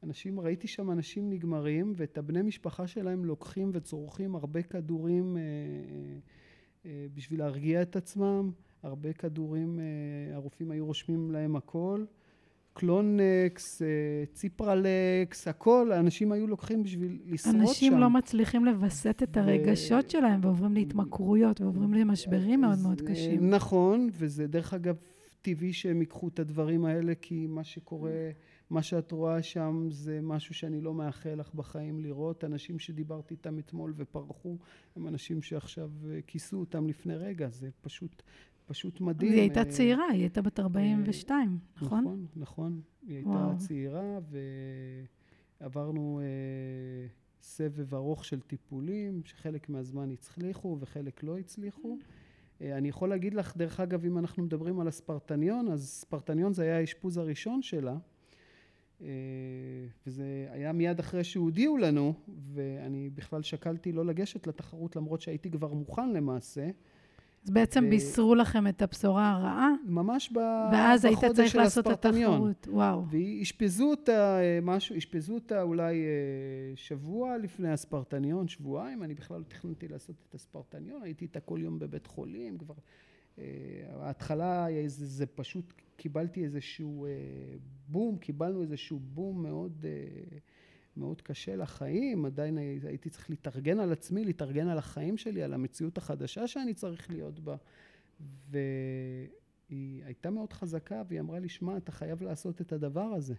[0.05, 6.17] אנשים, ראיתי שם אנשים נגמרים, ואת הבני משפחה שלהם לוקחים וצורכים הרבה כדורים אה, אה,
[6.85, 8.51] אה, בשביל להרגיע את עצמם.
[8.85, 12.05] הרבה כדורים, אה, הרופאים היו רושמים להם הכל.
[12.73, 13.87] קלונקס, אה,
[14.33, 17.61] ציפרלקס, הכל, האנשים היו לוקחים בשביל לשרוד שם.
[17.61, 20.09] אנשים לא מצליחים לווסת את הרגשות ו...
[20.09, 23.49] שלהם ועוברים להתמכרויות ועוברים למשברים מאוד מאוד קשים.
[23.49, 24.95] נכון, וזה דרך אגב
[25.41, 28.31] טבעי שהם ייקחו את הדברים האלה, כי מה שקורה,
[28.69, 32.43] מה שאת רואה שם זה משהו שאני לא מאחל לך בחיים לראות.
[32.43, 34.57] אנשים שדיברתי איתם אתמול ופרחו,
[34.95, 38.23] הם אנשים שעכשיו אה, כיסו אותם לפני רגע, זה פשוט
[38.65, 39.31] פשוט מדהים.
[39.31, 42.03] היא הייתה אה, צעירה, היא הייתה בת 42, אה, נכון?
[42.03, 42.81] נכון, נכון.
[43.07, 43.57] היא הייתה וואו.
[43.57, 44.19] צעירה,
[45.61, 47.07] ועברנו אה,
[47.41, 51.97] סבב ארוך של טיפולים, שחלק מהזמן הצליחו וחלק לא הצליחו.
[52.61, 56.63] אה, אני יכול להגיד לך, דרך אגב, אם אנחנו מדברים על הספרטניון, אז ספרטניון זה
[56.63, 57.97] היה האשפוז הראשון שלה.
[59.01, 59.07] אה,
[60.07, 62.13] וזה היה מיד אחרי שהודיעו לנו,
[62.53, 66.69] ואני בכלל שקלתי לא לגשת לתחרות למרות שהייתי כבר מוכן למעשה.
[67.45, 67.89] אז בעצם ו...
[67.89, 69.71] בישרו לכם את הבשורה הרעה?
[69.85, 70.37] ממש ב...
[70.71, 73.03] ואז היית צריך לעשות את התחרות, וואו.
[73.09, 79.43] ואשפזו אותה אה, משהו, אשפזו אותה אולי אה, שבוע לפני הספרטניון, שבועיים, אני בכלל לא
[79.43, 82.75] תכננתי לעשות את הספרטניון, הייתי איתה כל יום בבית חולים, כבר...
[83.39, 83.43] אה,
[83.99, 87.07] ההתחלה זה, זה פשוט, קיבלתי איזשהו
[87.87, 89.85] בום, קיבלנו איזשהו בום מאוד...
[90.97, 95.97] מאוד קשה לחיים, עדיין הייתי צריך להתארגן על עצמי, להתארגן על החיים שלי, על המציאות
[95.97, 97.55] החדשה שאני צריך להיות בה.
[98.49, 103.33] והיא הייתה מאוד חזקה, והיא אמרה לי, שמע, אתה חייב לעשות את הדבר הזה.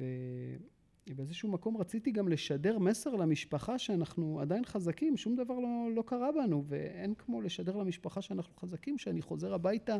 [0.00, 6.32] ובאיזשהו מקום רציתי גם לשדר מסר למשפחה שאנחנו עדיין חזקים, שום דבר לא, לא קרה
[6.32, 9.98] בנו, ואין כמו לשדר למשפחה שאנחנו חזקים, שאני חוזר הביתה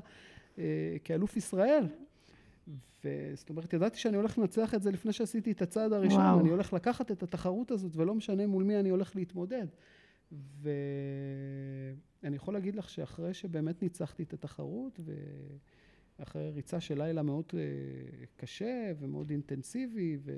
[0.58, 1.86] אה, כאלוף ישראל.
[3.04, 6.40] וזאת אומרת, ידעתי שאני הולך לנצח את זה לפני שעשיתי את הצעד הראשון, וואו.
[6.40, 9.66] אני הולך לקחת את התחרות הזאת, ולא משנה מול מי אני הולך להתמודד.
[10.32, 15.00] ואני יכול להגיד לך שאחרי שבאמת ניצחתי את התחרות,
[16.18, 17.60] ואחרי ריצה של לילה מאוד אה,
[18.36, 20.32] קשה ומאוד אינטנסיבי, ו...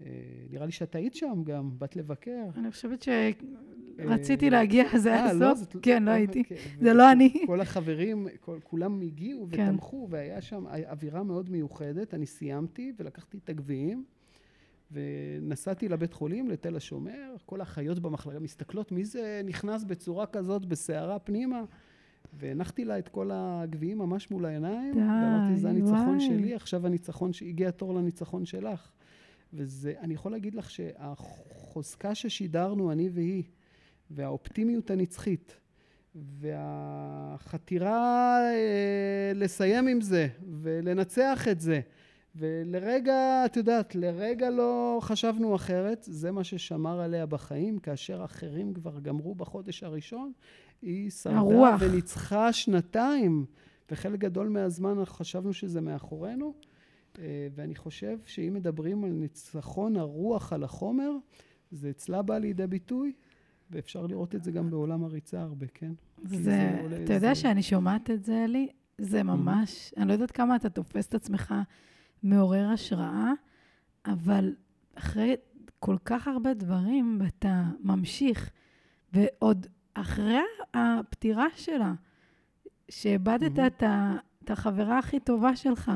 [0.00, 0.06] אה,
[0.50, 2.44] נראה לי שאת היית שם גם, באת לבקר.
[2.56, 5.76] אני חושבת שרציתי אה, להגיע, זה היה לא, סוף.
[5.82, 6.42] כן, לא הייתי.
[6.80, 7.42] זה לא אני.
[7.46, 8.26] כל החברים,
[8.62, 9.68] כולם הגיעו כן.
[9.68, 12.14] ותמכו, והיה שם אווירה מאוד מיוחדת.
[12.14, 14.04] אני סיימתי ולקחתי את הגביעים,
[14.92, 17.34] ונסעתי לבית חולים, לתל השומר.
[17.46, 21.62] כל האחיות במחלקה מסתכלות, מי זה נכנס בצורה כזאת בסערה פנימה?
[22.32, 24.96] והנחתי לה את כל הגביעים ממש מול העיניים.
[24.96, 28.90] ואמרתי, זה הניצחון שלי, עכשיו הניצחון, הגיע התור לניצחון שלך.
[29.52, 33.42] וזה, אני יכול להגיד לך שהחוזקה ששידרנו, אני והיא,
[34.10, 35.56] והאופטימיות הנצחית,
[36.14, 37.90] והחתירה
[38.52, 40.28] אה, לסיים עם זה,
[40.62, 41.80] ולנצח את זה,
[42.36, 49.00] ולרגע, את יודעת, לרגע לא חשבנו אחרת, זה מה ששמר עליה בחיים, כאשר אחרים כבר
[49.00, 50.32] גמרו בחודש הראשון,
[50.82, 51.80] היא שרדה הרוח.
[51.80, 53.44] וניצחה שנתיים,
[53.90, 56.54] וחלק גדול מהזמן חשבנו שזה מאחורינו.
[57.18, 61.10] אה, ואני חושב שאם מדברים על ניצחון הרוח על החומר,
[61.70, 63.12] זה אצלה בא לידי ביטוי,
[63.70, 65.92] ואפשר לראות את זה גם בעולם הריצה הרבה, כן?
[66.24, 70.30] זה, עולה- אתה יודע זה- שאני שומעת את זה, אלי, זה ממש, אני לא יודעת
[70.30, 71.54] כמה אתה תופס את עצמך
[72.22, 73.32] מעורר השראה,
[74.06, 74.54] אבל
[74.94, 75.34] אחרי
[75.78, 78.50] כל כך הרבה דברים, ואתה ממשיך,
[79.12, 80.38] ועוד אחרי
[80.74, 81.94] הפטירה שלה,
[82.88, 83.58] שאיבדת.
[83.66, 85.92] את ה- את החברה הכי טובה שלך,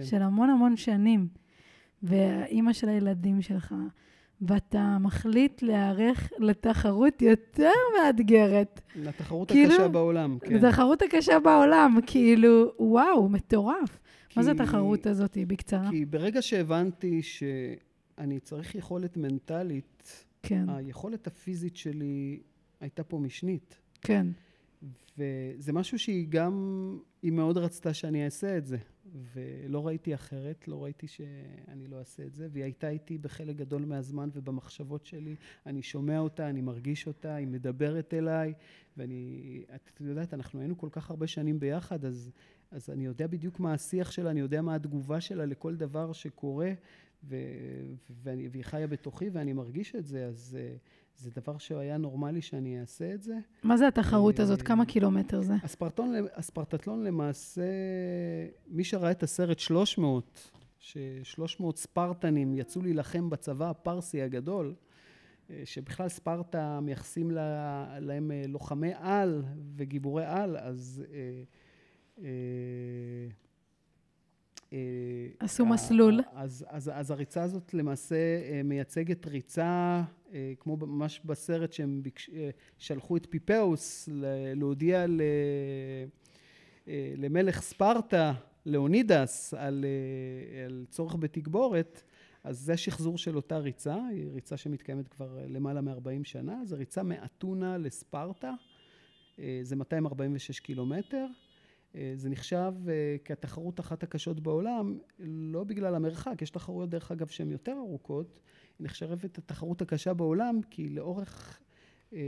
[0.00, 0.04] כן.
[0.06, 1.28] של המון המון שנים,
[2.02, 3.74] והאימא של הילדים שלך,
[4.40, 8.80] ואתה מחליט להיערך לתחרות יותר מאתגרת.
[8.96, 10.58] לתחרות כאילו, הקשה בעולם, כן.
[10.60, 13.98] זו התחרות הקשה בעולם, כאילו, וואו, מטורף.
[14.36, 15.90] מה זה כי- התחרות הזאת, בקצרה?
[15.90, 22.40] כי ברגע שהבנתי שאני צריך יכולת מנטלית, כן, היכולת הפיזית שלי
[22.80, 23.76] הייתה פה משנית.
[24.02, 24.26] כן.
[25.18, 26.52] וזה משהו שהיא גם,
[27.22, 28.76] היא מאוד רצתה שאני אעשה את זה.
[29.12, 33.84] ולא ראיתי אחרת, לא ראיתי שאני לא אעשה את זה, והיא הייתה איתי בחלק גדול
[33.84, 35.36] מהזמן ובמחשבות שלי.
[35.66, 38.54] אני שומע אותה, אני מרגיש אותה, היא מדברת אליי,
[38.96, 42.30] ואני, את יודעת, אנחנו היינו כל כך הרבה שנים ביחד, אז,
[42.70, 46.72] אז אני יודע בדיוק מה השיח שלה, אני יודע מה התגובה שלה לכל דבר שקורה,
[47.24, 47.36] ו,
[48.22, 50.76] ואני, והיא חיה בתוכי ואני מרגיש את זה, אז אה,
[51.18, 53.34] זה דבר שהיה נורמלי שאני אעשה את זה.
[53.62, 54.60] מה זה התחרות הזאת?
[54.60, 55.54] אה, כמה קילומטר זה?
[55.62, 57.62] הספרטון, הספרטטלון למעשה,
[58.68, 64.74] מי שראה את הסרט 300, ש-300 ספרטנים יצאו להילחם בצבא הפרסי הגדול,
[65.50, 69.42] אה, שבכלל ספרטה מייחסים לה, להם אה, לוחמי על
[69.76, 71.04] וגיבורי על, אז...
[71.12, 71.42] אה,
[72.18, 73.28] אה,
[75.38, 76.20] עשו ה- מסלול.
[76.32, 80.02] אז, אז, אז הריצה הזאת למעשה אה, מייצגת ריצה,
[80.34, 84.08] אה, כמו ממש בסרט שהם ביקש, אה, שלחו את פיפאוס
[84.56, 85.20] להודיע ל,
[86.88, 88.32] אה, למלך ספרטה,
[88.66, 92.02] לאונידס, על, אה, על צורך בתגבורת,
[92.44, 97.02] אז זה השחזור של אותה ריצה, היא ריצה שמתקיימת כבר למעלה מ-40 שנה, זו ריצה
[97.02, 98.52] מאתונה לספרטה,
[99.38, 101.26] אה, זה 246 קילומטר.
[101.96, 107.26] אה, זה נחשב אה, כתחרות אחת הקשות בעולם, לא בגלל המרחק, יש תחרויות דרך אגב
[107.26, 108.40] שהן יותר ארוכות,
[108.78, 111.60] היא נחשבת התחרות הקשה בעולם, כי לאורך
[112.12, 112.18] אה,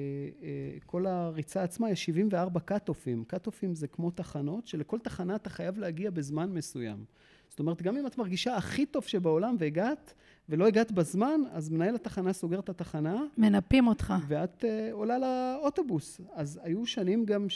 [0.86, 3.24] כל הריצה עצמה יש 74 קאט-אופים.
[3.24, 7.04] קאט-אופים זה כמו תחנות, שלכל תחנה אתה חייב להגיע בזמן מסוים.
[7.48, 10.14] זאת אומרת, גם אם את מרגישה הכי טוב שבעולם והגעת,
[10.48, 14.14] ולא הגעת בזמן, אז מנהל התחנה סוגר את התחנה, מנפים אותך.
[14.28, 16.20] ואת uh, עולה לאוטובוס.
[16.32, 17.46] אז היו שנים גם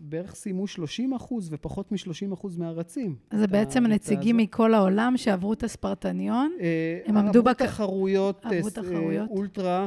[0.00, 3.16] שבערך סיימו 30 אחוז ופחות מ-30 אחוז מהרצים.
[3.34, 4.36] זה בעצם נציגים.
[4.36, 6.52] מכל העולם שעברו את הספרטניון.
[6.60, 9.28] אה, הם עמדו בק- תחרויות, עברו אה, תחרויות.
[9.30, 9.86] אולטרה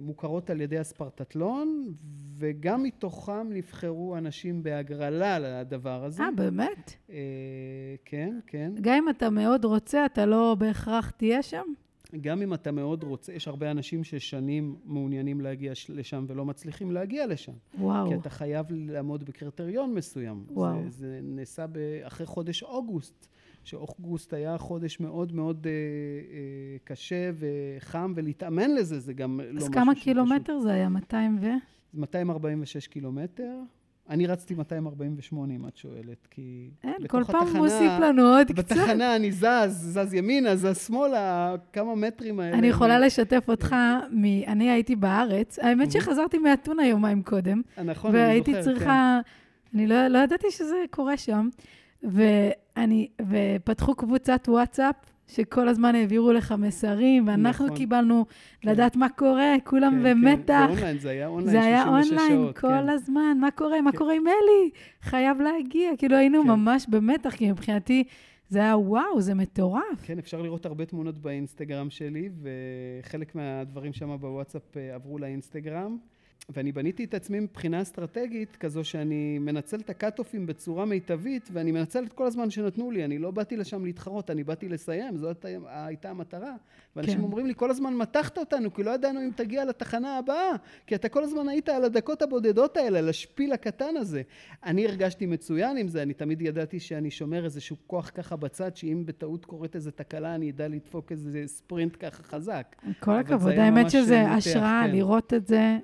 [0.00, 1.92] שמוכרות על ידי הספרטטלון,
[2.38, 6.22] וגם מתוכם נבחרו אנשים בהגרלה לדבר הזה.
[6.22, 6.92] אה, באמת?
[7.10, 7.16] אה,
[8.04, 8.72] כן, כן.
[8.80, 11.64] גם אם אתה מאוד רוצה, אתה לא בהכרח תהיה שם?
[12.20, 17.26] גם אם אתה מאוד רוצה, יש הרבה אנשים ששנים מעוניינים להגיע לשם ולא מצליחים להגיע
[17.26, 17.52] לשם.
[17.78, 18.08] וואו.
[18.08, 20.44] כי אתה חייב לעמוד בקריטריון מסוים.
[20.50, 20.82] וואו.
[20.82, 23.26] זה, זה נעשה ב- אחרי חודש אוגוסט,
[23.64, 29.66] שאוגוסט היה חודש מאוד מאוד אה, אה, קשה וחם, ולהתאמן לזה זה גם לא משהו
[29.68, 30.04] אז כמה פשוט.
[30.04, 30.88] קילומטר זה היה?
[30.88, 31.46] 200 ו...
[31.94, 33.58] 246 קילומטר.
[34.10, 36.70] אני רצתי 248, אם את שואלת, כי...
[36.84, 38.54] אין, כל פעם התחנה- מוסיף לנו עוד קצת.
[38.58, 42.58] בתחנה אני זז, זז ימינה, זז שמאלה, כמה מטרים האלה.
[42.58, 43.76] אני יכולה לשתף אותך,
[44.12, 44.24] מ...
[44.24, 49.20] אני הייתי בארץ, האמת שחזרתי מאתונה יומיים קודם, נכון, אני והייתי זוכר, צריכה,
[49.74, 51.48] אני לא, לא ידעתי שזה קורה שם,
[52.02, 54.94] ואני, ופתחו קבוצת וואטסאפ,
[55.30, 57.76] שכל הזמן העבירו לך מסרים, ואנחנו נכון.
[57.76, 58.26] קיבלנו
[58.64, 60.64] לדעת מה קורה, כולם כן, כן, במתח.
[60.66, 62.88] באונליין, זה היה אונליין זה היה 36 אונליין שעות, כל כן.
[62.88, 63.98] הזמן, מה קורה, מה כן.
[63.98, 64.70] קורה עם אלי?
[65.02, 65.90] חייב להגיע.
[65.98, 66.48] כאילו היינו כן.
[66.48, 68.04] ממש במתח, כי מבחינתי
[68.48, 70.02] זה היה וואו, זה מטורף.
[70.02, 75.98] כן, אפשר לראות הרבה תמונות באינסטגרם שלי, וחלק מהדברים שם בוואטסאפ אה, עברו לאינסטגרם.
[76.48, 82.04] ואני בניתי את עצמי מבחינה אסטרטגית, כזו שאני מנצל את הקאט-אופים בצורה מיטבית, ואני מנצל
[82.04, 83.04] את כל הזמן שנתנו לי.
[83.04, 86.54] אני לא באתי לשם להתחרות, אני באתי לסיים, זאת הייתה- הייתה המטרה.
[86.96, 87.22] ואנשים כן.
[87.22, 90.50] אומרים לי, כל הזמן מתחת אותנו, כי לא ידענו אם תגיע לתחנה הבאה,
[90.86, 94.22] כי אתה כל הזמן היית על הדקות הבודדות האלה, על השפיל הקטן הזה.
[94.64, 99.02] אני הרגשתי מצוין עם זה, אני תמיד ידעתי שאני שומר איזשהו כוח ככה בצד, שאם
[99.06, 102.76] בטעות קורית איזו תקלה, אני אדע לדפוק איזה ספרינט ככה חזק.
[103.00, 104.90] כל הכבוד, האמת שזה השראה כן.
[104.92, 105.78] לראות את זה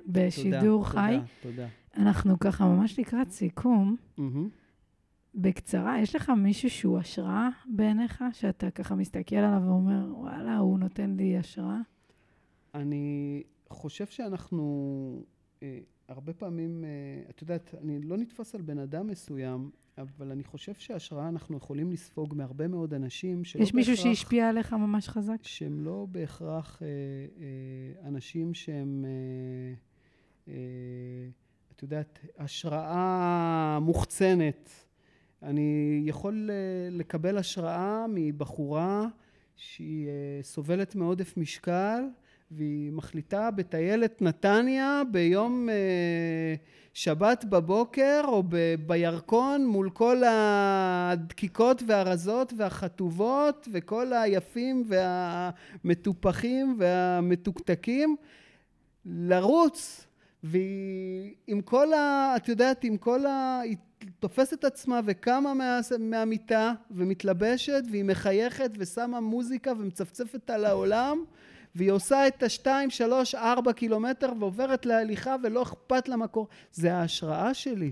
[0.47, 1.13] תודה, בשידור חי.
[1.13, 1.67] תודה, תודה.
[1.97, 3.95] אנחנו ככה ממש לקראת סיכום.
[4.17, 4.49] מהמם.
[5.35, 11.15] בקצרה, יש לך מישהו שהוא השראה בעיניך, שאתה ככה מסתכל עליו ואומר, וואלה, הוא נותן
[11.17, 11.79] לי השראה?
[12.75, 15.23] אני חושב שאנחנו,
[15.63, 15.79] אה,
[16.09, 16.89] הרבה פעמים, אה,
[17.29, 21.91] את יודעת, אני לא נתפס על בן אדם מסוים, אבל אני חושב שהשראה אנחנו יכולים
[21.91, 25.37] לספוג מהרבה מאוד אנשים שלא יש מישהו בהכרח- שהשפיע עליך ממש חזק?
[25.43, 29.73] שהם לא בהכרח אה, אה, אנשים שהם, אה,
[30.47, 34.69] את יודעת, השראה מוחצנת.
[35.43, 39.07] אני יכול אה, לקבל השראה מבחורה
[39.55, 42.03] שהיא אה, סובלת מעודף משקל
[42.51, 46.55] והיא מחליטה בטיילת נתניה ביום אה,
[46.93, 48.43] שבת בבוקר או
[48.87, 58.15] בירקון מול כל הדקיקות והרזות והחטובות וכל היפים והמטופחים והמתוקתקים
[59.05, 60.06] לרוץ
[60.43, 62.33] והיא עם כל ה...
[62.35, 63.59] את יודעת, עם כל ה...
[63.63, 63.77] היא
[64.19, 71.23] תופסת עצמה וקמה מה, מהמיטה ומתלבשת והיא מחייכת ושמה מוזיקה ומצפצפת על העולם
[71.75, 76.47] והיא עושה את השתיים, שלוש, ארבע קילומטר ועוברת להליכה ולא אכפת לה מקור.
[76.71, 77.91] זה ההשראה שלי.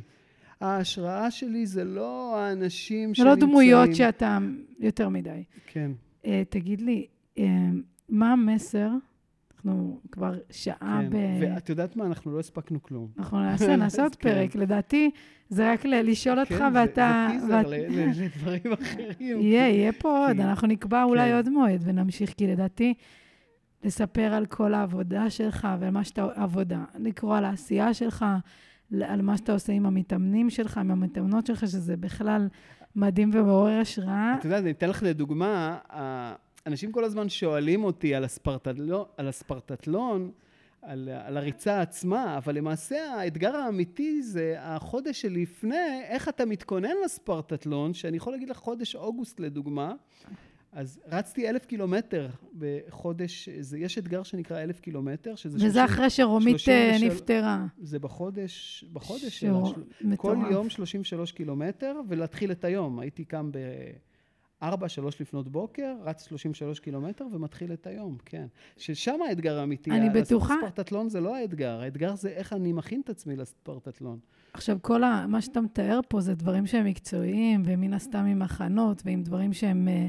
[0.62, 3.50] ההשראה שלי זה לא האנשים זה לא שנמצאים...
[3.50, 4.38] דמויות שאתה
[4.80, 5.44] יותר מדי.
[5.68, 5.92] כן.
[6.26, 7.44] אה, תגיד לי, אה,
[8.10, 8.90] מה המסר?
[9.66, 11.10] אנחנו כבר שעה כן.
[11.10, 11.16] ב...
[11.42, 12.06] ואת יודעת מה?
[12.06, 13.08] אנחנו לא הספקנו כלום.
[13.20, 14.30] אנחנו נעשה, נעשה עוד כן.
[14.30, 14.56] פרק.
[14.56, 15.12] לדעתי,
[15.50, 17.28] זה רק ל- לשאול אותך כן, ואתה...
[17.32, 19.42] זה טיזר ואת- לדברים אחרים.
[19.42, 21.36] יהיה, יהיה פה עוד, אנחנו נקבע אולי כן.
[21.36, 22.94] עוד מועד ונמשיך, כי לדעתי,
[23.84, 28.26] לספר על כל העבודה שלך ועל מה שאתה, עבודה, לקרוא על העשייה שלך,
[29.02, 32.48] על מה שאתה עושה עם המתאמנים שלך, עם המתאמנות שלך, שזה בכלל
[32.96, 34.36] מדהים ומעורר השראה.
[34.40, 35.78] את יודעת, אני אתן לך לדוגמה,
[36.66, 40.32] אנשים כל הזמן שואלים אותי על הספרטטלון, על, הספרטטלון,
[40.82, 47.94] על, על הריצה עצמה, אבל למעשה האתגר האמיתי זה החודש שלפני, איך אתה מתכונן לספרטטלון,
[47.94, 49.94] שאני יכול להגיד לך חודש אוגוסט לדוגמה,
[50.72, 56.10] אז רצתי אלף קילומטר בחודש, זה, יש אתגר שנקרא אלף קילומטר, שזה וזה 30 אחרי
[56.10, 57.66] שרומית אה, 33 נפטרה.
[57.82, 59.60] זה בחודש, בחודש שלה,
[60.18, 60.38] כל.
[60.52, 63.00] יום 33 קילומטר, ולהתחיל את היום.
[63.00, 63.52] הייתי קם
[64.62, 68.46] ב-4, 3 לפנות בוקר, רץ 33 קילומטר ומתחיל את היום, כן.
[68.78, 69.92] ששם האתגר האמיתי.
[69.92, 74.20] אני לעשות בטוחה- ספרטטלון זה לא האתגר, האתגר זה איך אני מכין את עצמי לספרטטלון.
[74.54, 79.02] עכשיו, כל ה, מה שאתה מתאר פה זה דברים שהם מקצועיים, ומן הסתם עם הכנות,
[79.06, 80.08] ועם דברים שהם, אה,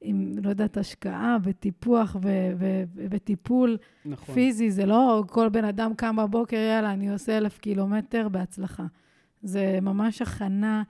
[0.00, 2.16] עם, לא יודעת, השקעה וטיפוח
[3.10, 4.34] וטיפול נכון.
[4.34, 4.70] פיזי.
[4.70, 8.84] זה לא כל בן אדם קם בבוקר, יאללה, אני עושה אלף קילומטר בהצלחה.
[9.42, 10.82] זה ממש הכנה,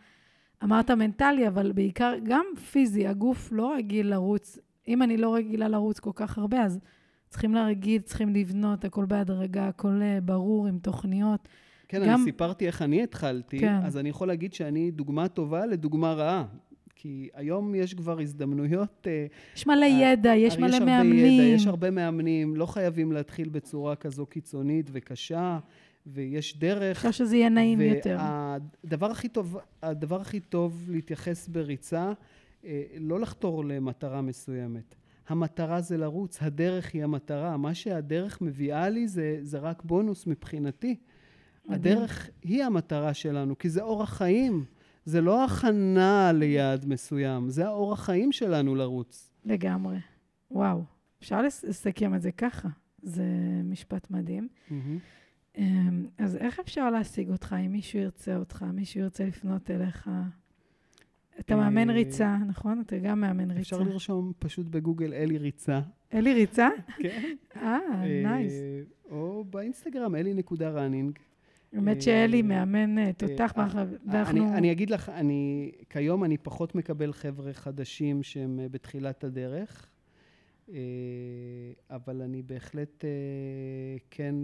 [0.64, 3.06] אמרת מנטלי, אבל בעיקר גם פיזי.
[3.06, 4.58] הגוף לא רגיל לרוץ.
[4.88, 6.80] אם אני לא רגילה לרוץ כל כך הרבה, אז
[7.28, 11.48] צריכים להרגיל, צריכים לבנות, הכל בהדרגה, הכל אה, ברור, עם תוכניות.
[11.88, 13.74] כן, גם- אני סיפרתי איך אני התחלתי, כן.
[13.84, 16.44] אז אני יכול להגיד שאני דוגמה טובה לדוגמה רעה.
[17.00, 21.40] כי היום יש כבר הזדמנויות אה, יש מלא אה, ידע, יש מלא הרבה מאמנים.
[21.40, 25.58] ידע, יש הרבה מאמנים, לא חייבים להתחיל בצורה כזו קיצונית וקשה,
[26.12, 26.96] ויש דרך.
[26.96, 28.18] אפשר שזה יהיה נעים יותר.
[28.20, 32.12] והדבר הכי טוב, הדבר הכי טוב להתייחס בריצה,
[32.64, 34.94] אה, לא לחתור למטרה מסוימת.
[35.28, 37.56] המטרה זה לרוץ, הדרך היא המטרה.
[37.56, 40.96] מה שהדרך מביאה לי זה, זה רק בונוס מבחינתי.
[41.66, 41.96] מדהים.
[41.96, 44.64] הדרך היא המטרה שלנו, כי זה אורח חיים.
[45.04, 49.30] זה לא הכנה ליעד מסוים, זה האורח חיים שלנו לרוץ.
[49.44, 49.96] לגמרי.
[50.50, 50.82] וואו,
[51.20, 52.68] אפשר לס- לסכם את זה ככה.
[53.02, 53.24] זה
[53.64, 54.48] משפט מדהים.
[54.70, 54.98] מהמם.
[55.58, 60.10] אמ, אז איך אפשר להשיג אותך, אם מישהו ירצה אותך, מישהו ירצה לפנות אליך?
[61.40, 62.80] אתה מאמן ריצה, נכון?
[62.86, 63.60] אתה גם מאמן ריצה.
[63.60, 65.80] אפשר לרשום פשוט בגוגל אלי ריצה.
[66.14, 66.68] אלי ריצה?
[67.02, 67.34] כן.
[67.56, 67.78] אה,
[68.22, 68.52] nice.
[68.52, 71.18] אה, או באינסטגרם, אלי נקודה running.
[72.00, 77.52] שאלי אה, מאמן אה, תותח, ואנחנו- אני, אגיד לך, אני, כיום אני פחות מקבל חבר'ה
[77.52, 79.88] חדשים שהם בתחילת הדרך,
[81.90, 83.04] אבל אני בהחלט
[84.10, 84.34] כן,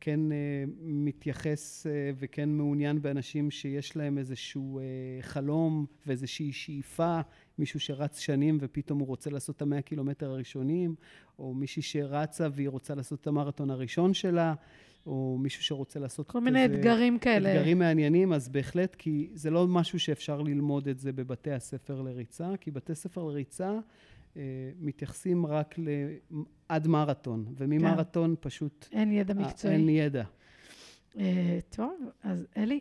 [0.00, 4.84] כן אה, מתייחס אה, וכן מעוניין באנשים שיש להם איזשהו אה,
[5.22, 7.20] חלום ואיזושהי שאיפה,
[7.58, 10.94] מישהו שרץ שנים ופתאום הוא רוצה לעשות את המאה קילומטר הראשונים,
[11.38, 14.54] או מישהי שרצה והיא רוצה לעשות את המרתון הראשון שלה.
[15.06, 17.52] או מישהו שרוצה לעשות כל מיני אתגרים כאלה.
[17.52, 22.48] אתגרים מעניינים, אז בהחלט, כי זה לא משהו שאפשר ללמוד את זה בבתי הספר לריצה,
[22.60, 23.78] כי בתי ספר לריצה אה,
[24.80, 25.88] מתייחסים רק ל...
[26.68, 29.74] עד מרתון, וממרתון פשוט אין ידע אה, מקצועי.
[29.74, 30.24] אין ידע.
[31.18, 32.80] אה, טוב, אז אלי,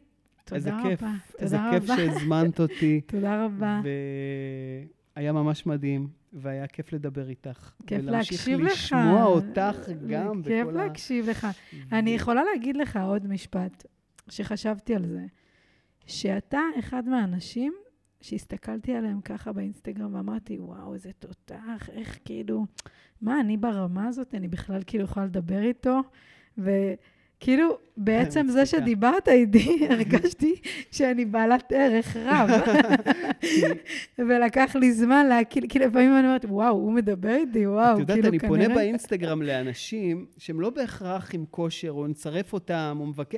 [0.52, 1.14] איזה תודה כיף, רבה.
[1.40, 1.98] איזה תודה כיף רבה.
[1.98, 3.82] שהזמנת אותי, תודה רבה.
[5.16, 7.72] והיה ממש מדהים, והיה כיף לדבר איתך.
[7.88, 8.60] כיף להקשיב לך.
[8.60, 10.84] ולהמשיך לשמוע אותך גם כיף בכל ה...
[10.84, 11.48] להקשיב לך.
[11.92, 13.86] אני יכולה להגיד לך עוד משפט,
[14.30, 15.26] שחשבתי על זה,
[16.06, 17.74] שאתה אחד מהאנשים
[18.22, 22.66] שהסתכלתי עליהם ככה באינסטגרם ואמרתי, וואו, איזה תותח, איך כאילו,
[23.22, 26.00] מה, אני ברמה הזאת, אני בכלל כאילו יכולה לדבר איתו?
[27.40, 28.66] כאילו, בעצם זה.
[28.66, 30.56] שדיברת איתי, הרגשתי
[30.92, 32.50] שאני בעלת ערך רב.
[34.28, 38.18] ולקח לי זמן להכיר, כי לפעמים אני אומרת, וואו, הוא מדבר איתי, וואו, את יודעת,
[38.18, 38.64] כאילו, אני כנראה...
[38.64, 43.38] פונה באינסטגרם לאנשים שהם לא בהכרח עם כושר, או נצרף אותם, או מבקר...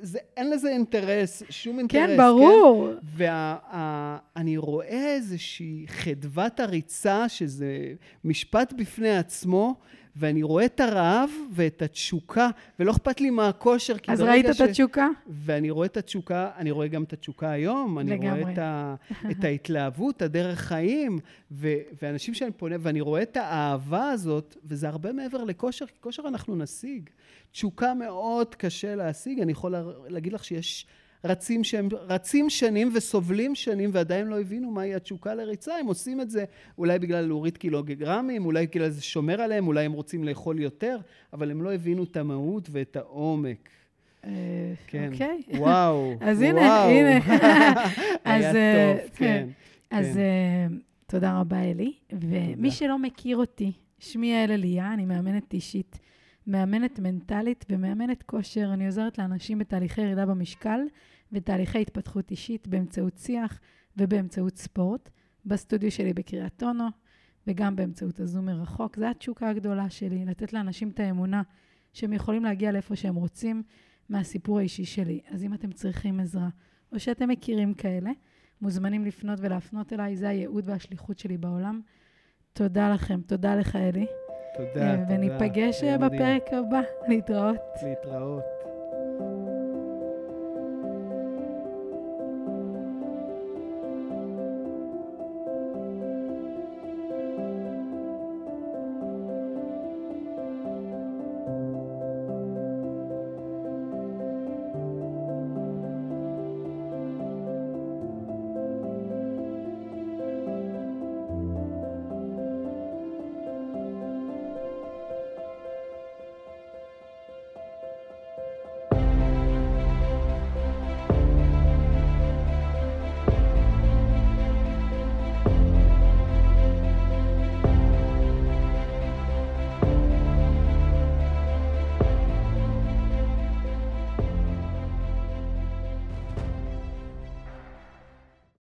[0.00, 2.10] זה, אין לזה אינטרס, שום אינטרס.
[2.10, 2.90] כן, ברור.
[3.02, 7.78] ואני רואה איזושהי חדוות הריצה, שזה
[8.24, 9.74] משפט בפני עצמו,
[10.18, 12.48] ואני רואה את הרעב ואת התשוקה,
[12.78, 14.60] ולא אכפת לי מה הכושר, כי אז ראית ש...
[14.60, 15.08] את התשוקה?
[15.28, 18.40] ואני רואה את התשוקה, אני רואה גם את התשוקה היום, אני לגמרי.
[18.42, 18.94] רואה את, ה,
[19.30, 21.18] את ההתלהבות, הדרך חיים,
[21.52, 21.68] ו,
[22.02, 26.56] ואנשים שאני פונה, ואני רואה את האהבה הזאת, וזה הרבה מעבר לכושר, כי כושר אנחנו
[26.56, 27.10] נשיג.
[27.52, 30.86] תשוקה מאוד קשה להשיג, אני יכול לה- להגיד לך שיש
[31.24, 36.30] רצים שהם רצים שנים וסובלים שנים ועדיין לא הבינו מהי התשוקה לריצה, הם עושים את
[36.30, 36.44] זה
[36.78, 40.98] אולי בגלל להוריד קילוגרמים, אולי בגלל זה שומר עליהם, אולי הם רוצים לאכול יותר,
[41.32, 43.68] אבל הם לא הבינו את המהות ואת העומק.
[44.24, 44.30] אה,
[44.86, 45.10] כן.
[45.12, 45.42] אוקיי.
[45.58, 46.14] וואו.
[46.20, 46.84] אז הנה.
[46.84, 47.18] הנה.
[48.24, 49.48] היה אה, טוב, כן.
[49.90, 50.20] אז כן.
[50.20, 50.66] אה,
[51.06, 51.92] תודה רבה, אלי.
[52.12, 52.70] ומי.
[52.70, 55.98] שלא מכיר אותי, שמי יעל אליה, אני מאמנת אישית,
[56.48, 58.70] מאמנת מנטלית ומאמנת כושר.
[58.72, 60.80] אני עוזרת לאנשים בתהליכי ירידה במשקל
[61.32, 63.60] ותהליכי התפתחות אישית באמצעות שיח
[63.96, 65.10] ובאמצעות ספורט,
[65.46, 66.84] בסטודיו שלי בקריית אונו,
[67.46, 68.96] וגם באמצעות הזום מרחוק.
[68.96, 71.42] זו התשוקה הגדולה שלי, לתת לאנשים את האמונה
[71.92, 73.62] שהם יכולים להגיע לאיפה שהם רוצים
[74.08, 75.20] מהסיפור האישי שלי.
[75.30, 76.48] אז אם אתם צריכים עזרה,
[76.92, 78.10] או שאתם מכירים כאלה,
[78.60, 81.80] מוזמנים לפנות ולהפנות אליי, זה הייעוד והשליחות שלי בעולם.
[82.52, 84.06] תודה לכם, תודה לך, אלי.
[84.52, 85.14] תודה, אה, תודה.
[85.14, 85.98] וניפגש אה.
[85.98, 86.80] בפרק הבא.
[87.08, 87.56] להתראות.
[87.82, 88.57] להתראות.